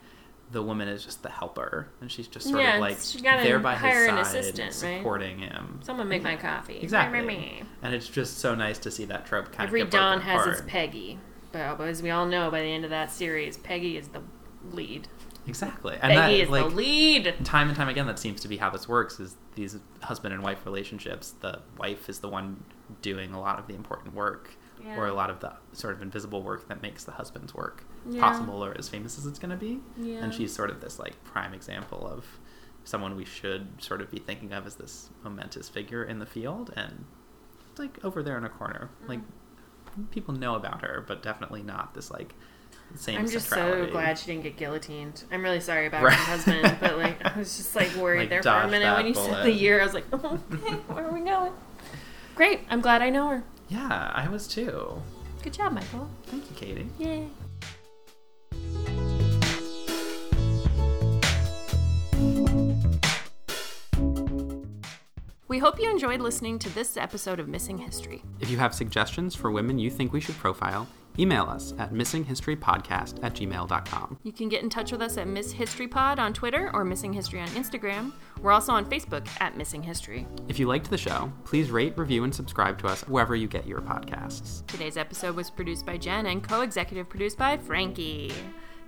[0.50, 3.44] the woman is just the helper and she's just sort Yeah, of like she's gotta
[3.44, 4.98] there by his side assistant, right?
[5.00, 5.80] supporting him.
[5.84, 6.78] Someone make my coffee.
[6.82, 7.22] Exactly.
[7.22, 7.64] Me.
[7.82, 10.54] And it's just so nice to see that trope kind Every of Don has apart.
[10.60, 11.20] its Peggy.
[11.52, 14.22] But as we all know, by the end of that series, Peggy is the
[14.72, 15.08] lead.
[15.48, 15.94] Exactly.
[15.94, 17.36] And Peggy that is like the lead.
[17.46, 20.44] time and time again that seems to be how this works is these husband and
[20.44, 22.64] wife relationships the wife is the one
[23.02, 24.52] doing a lot of the important work
[24.84, 24.98] Yeah.
[24.98, 28.22] or a lot of the sort of invisible work that makes the husband's work Yeah.
[28.22, 30.24] possible or as famous as it's going to be Yeah.
[30.24, 32.26] and she's sort of this like prime example of
[32.84, 36.72] someone we should sort of be thinking of as this momentous figure in the field
[36.76, 37.06] and
[37.78, 39.10] like over there in a corner Mm.
[39.10, 39.20] like
[40.12, 42.36] people know about her but definitely not this like
[42.96, 45.24] same I'm just so glad she didn't get guillotined.
[45.32, 46.14] I'm really sorry about Right.
[46.16, 49.06] her husband, but like I was just like worried Like, there for a minute when
[49.08, 49.82] you said the year.
[49.82, 51.54] I was like, oh, okay, where are we going?
[52.36, 52.62] Great.
[52.70, 53.44] I'm glad I know her.
[53.70, 55.02] yeah i was too
[55.44, 56.10] Good job, Michael.
[56.26, 57.28] thank you katie Yay.
[65.48, 68.22] We hope you enjoyed listening to this episode of Missing History.
[68.42, 70.88] If you have suggestions for women you think we should profile,
[71.20, 74.20] email us at missinghistorypodcast at gmail.com.
[74.24, 77.14] You can get in touch with us at Miss History Pod on Twitter or Missing
[77.14, 78.12] History on Instagram.
[78.42, 80.28] We're also on Facebook at Missing History.
[80.48, 83.68] If you liked the show, please rate, review, and subscribe to us wherever you get
[83.68, 84.66] your podcasts.
[84.68, 88.34] Today's episode was produced by Jen and co executive produced by Frankie.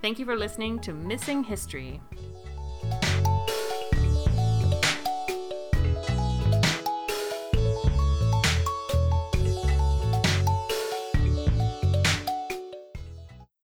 [0.02, 2.00] Thank you for listening to Missing History.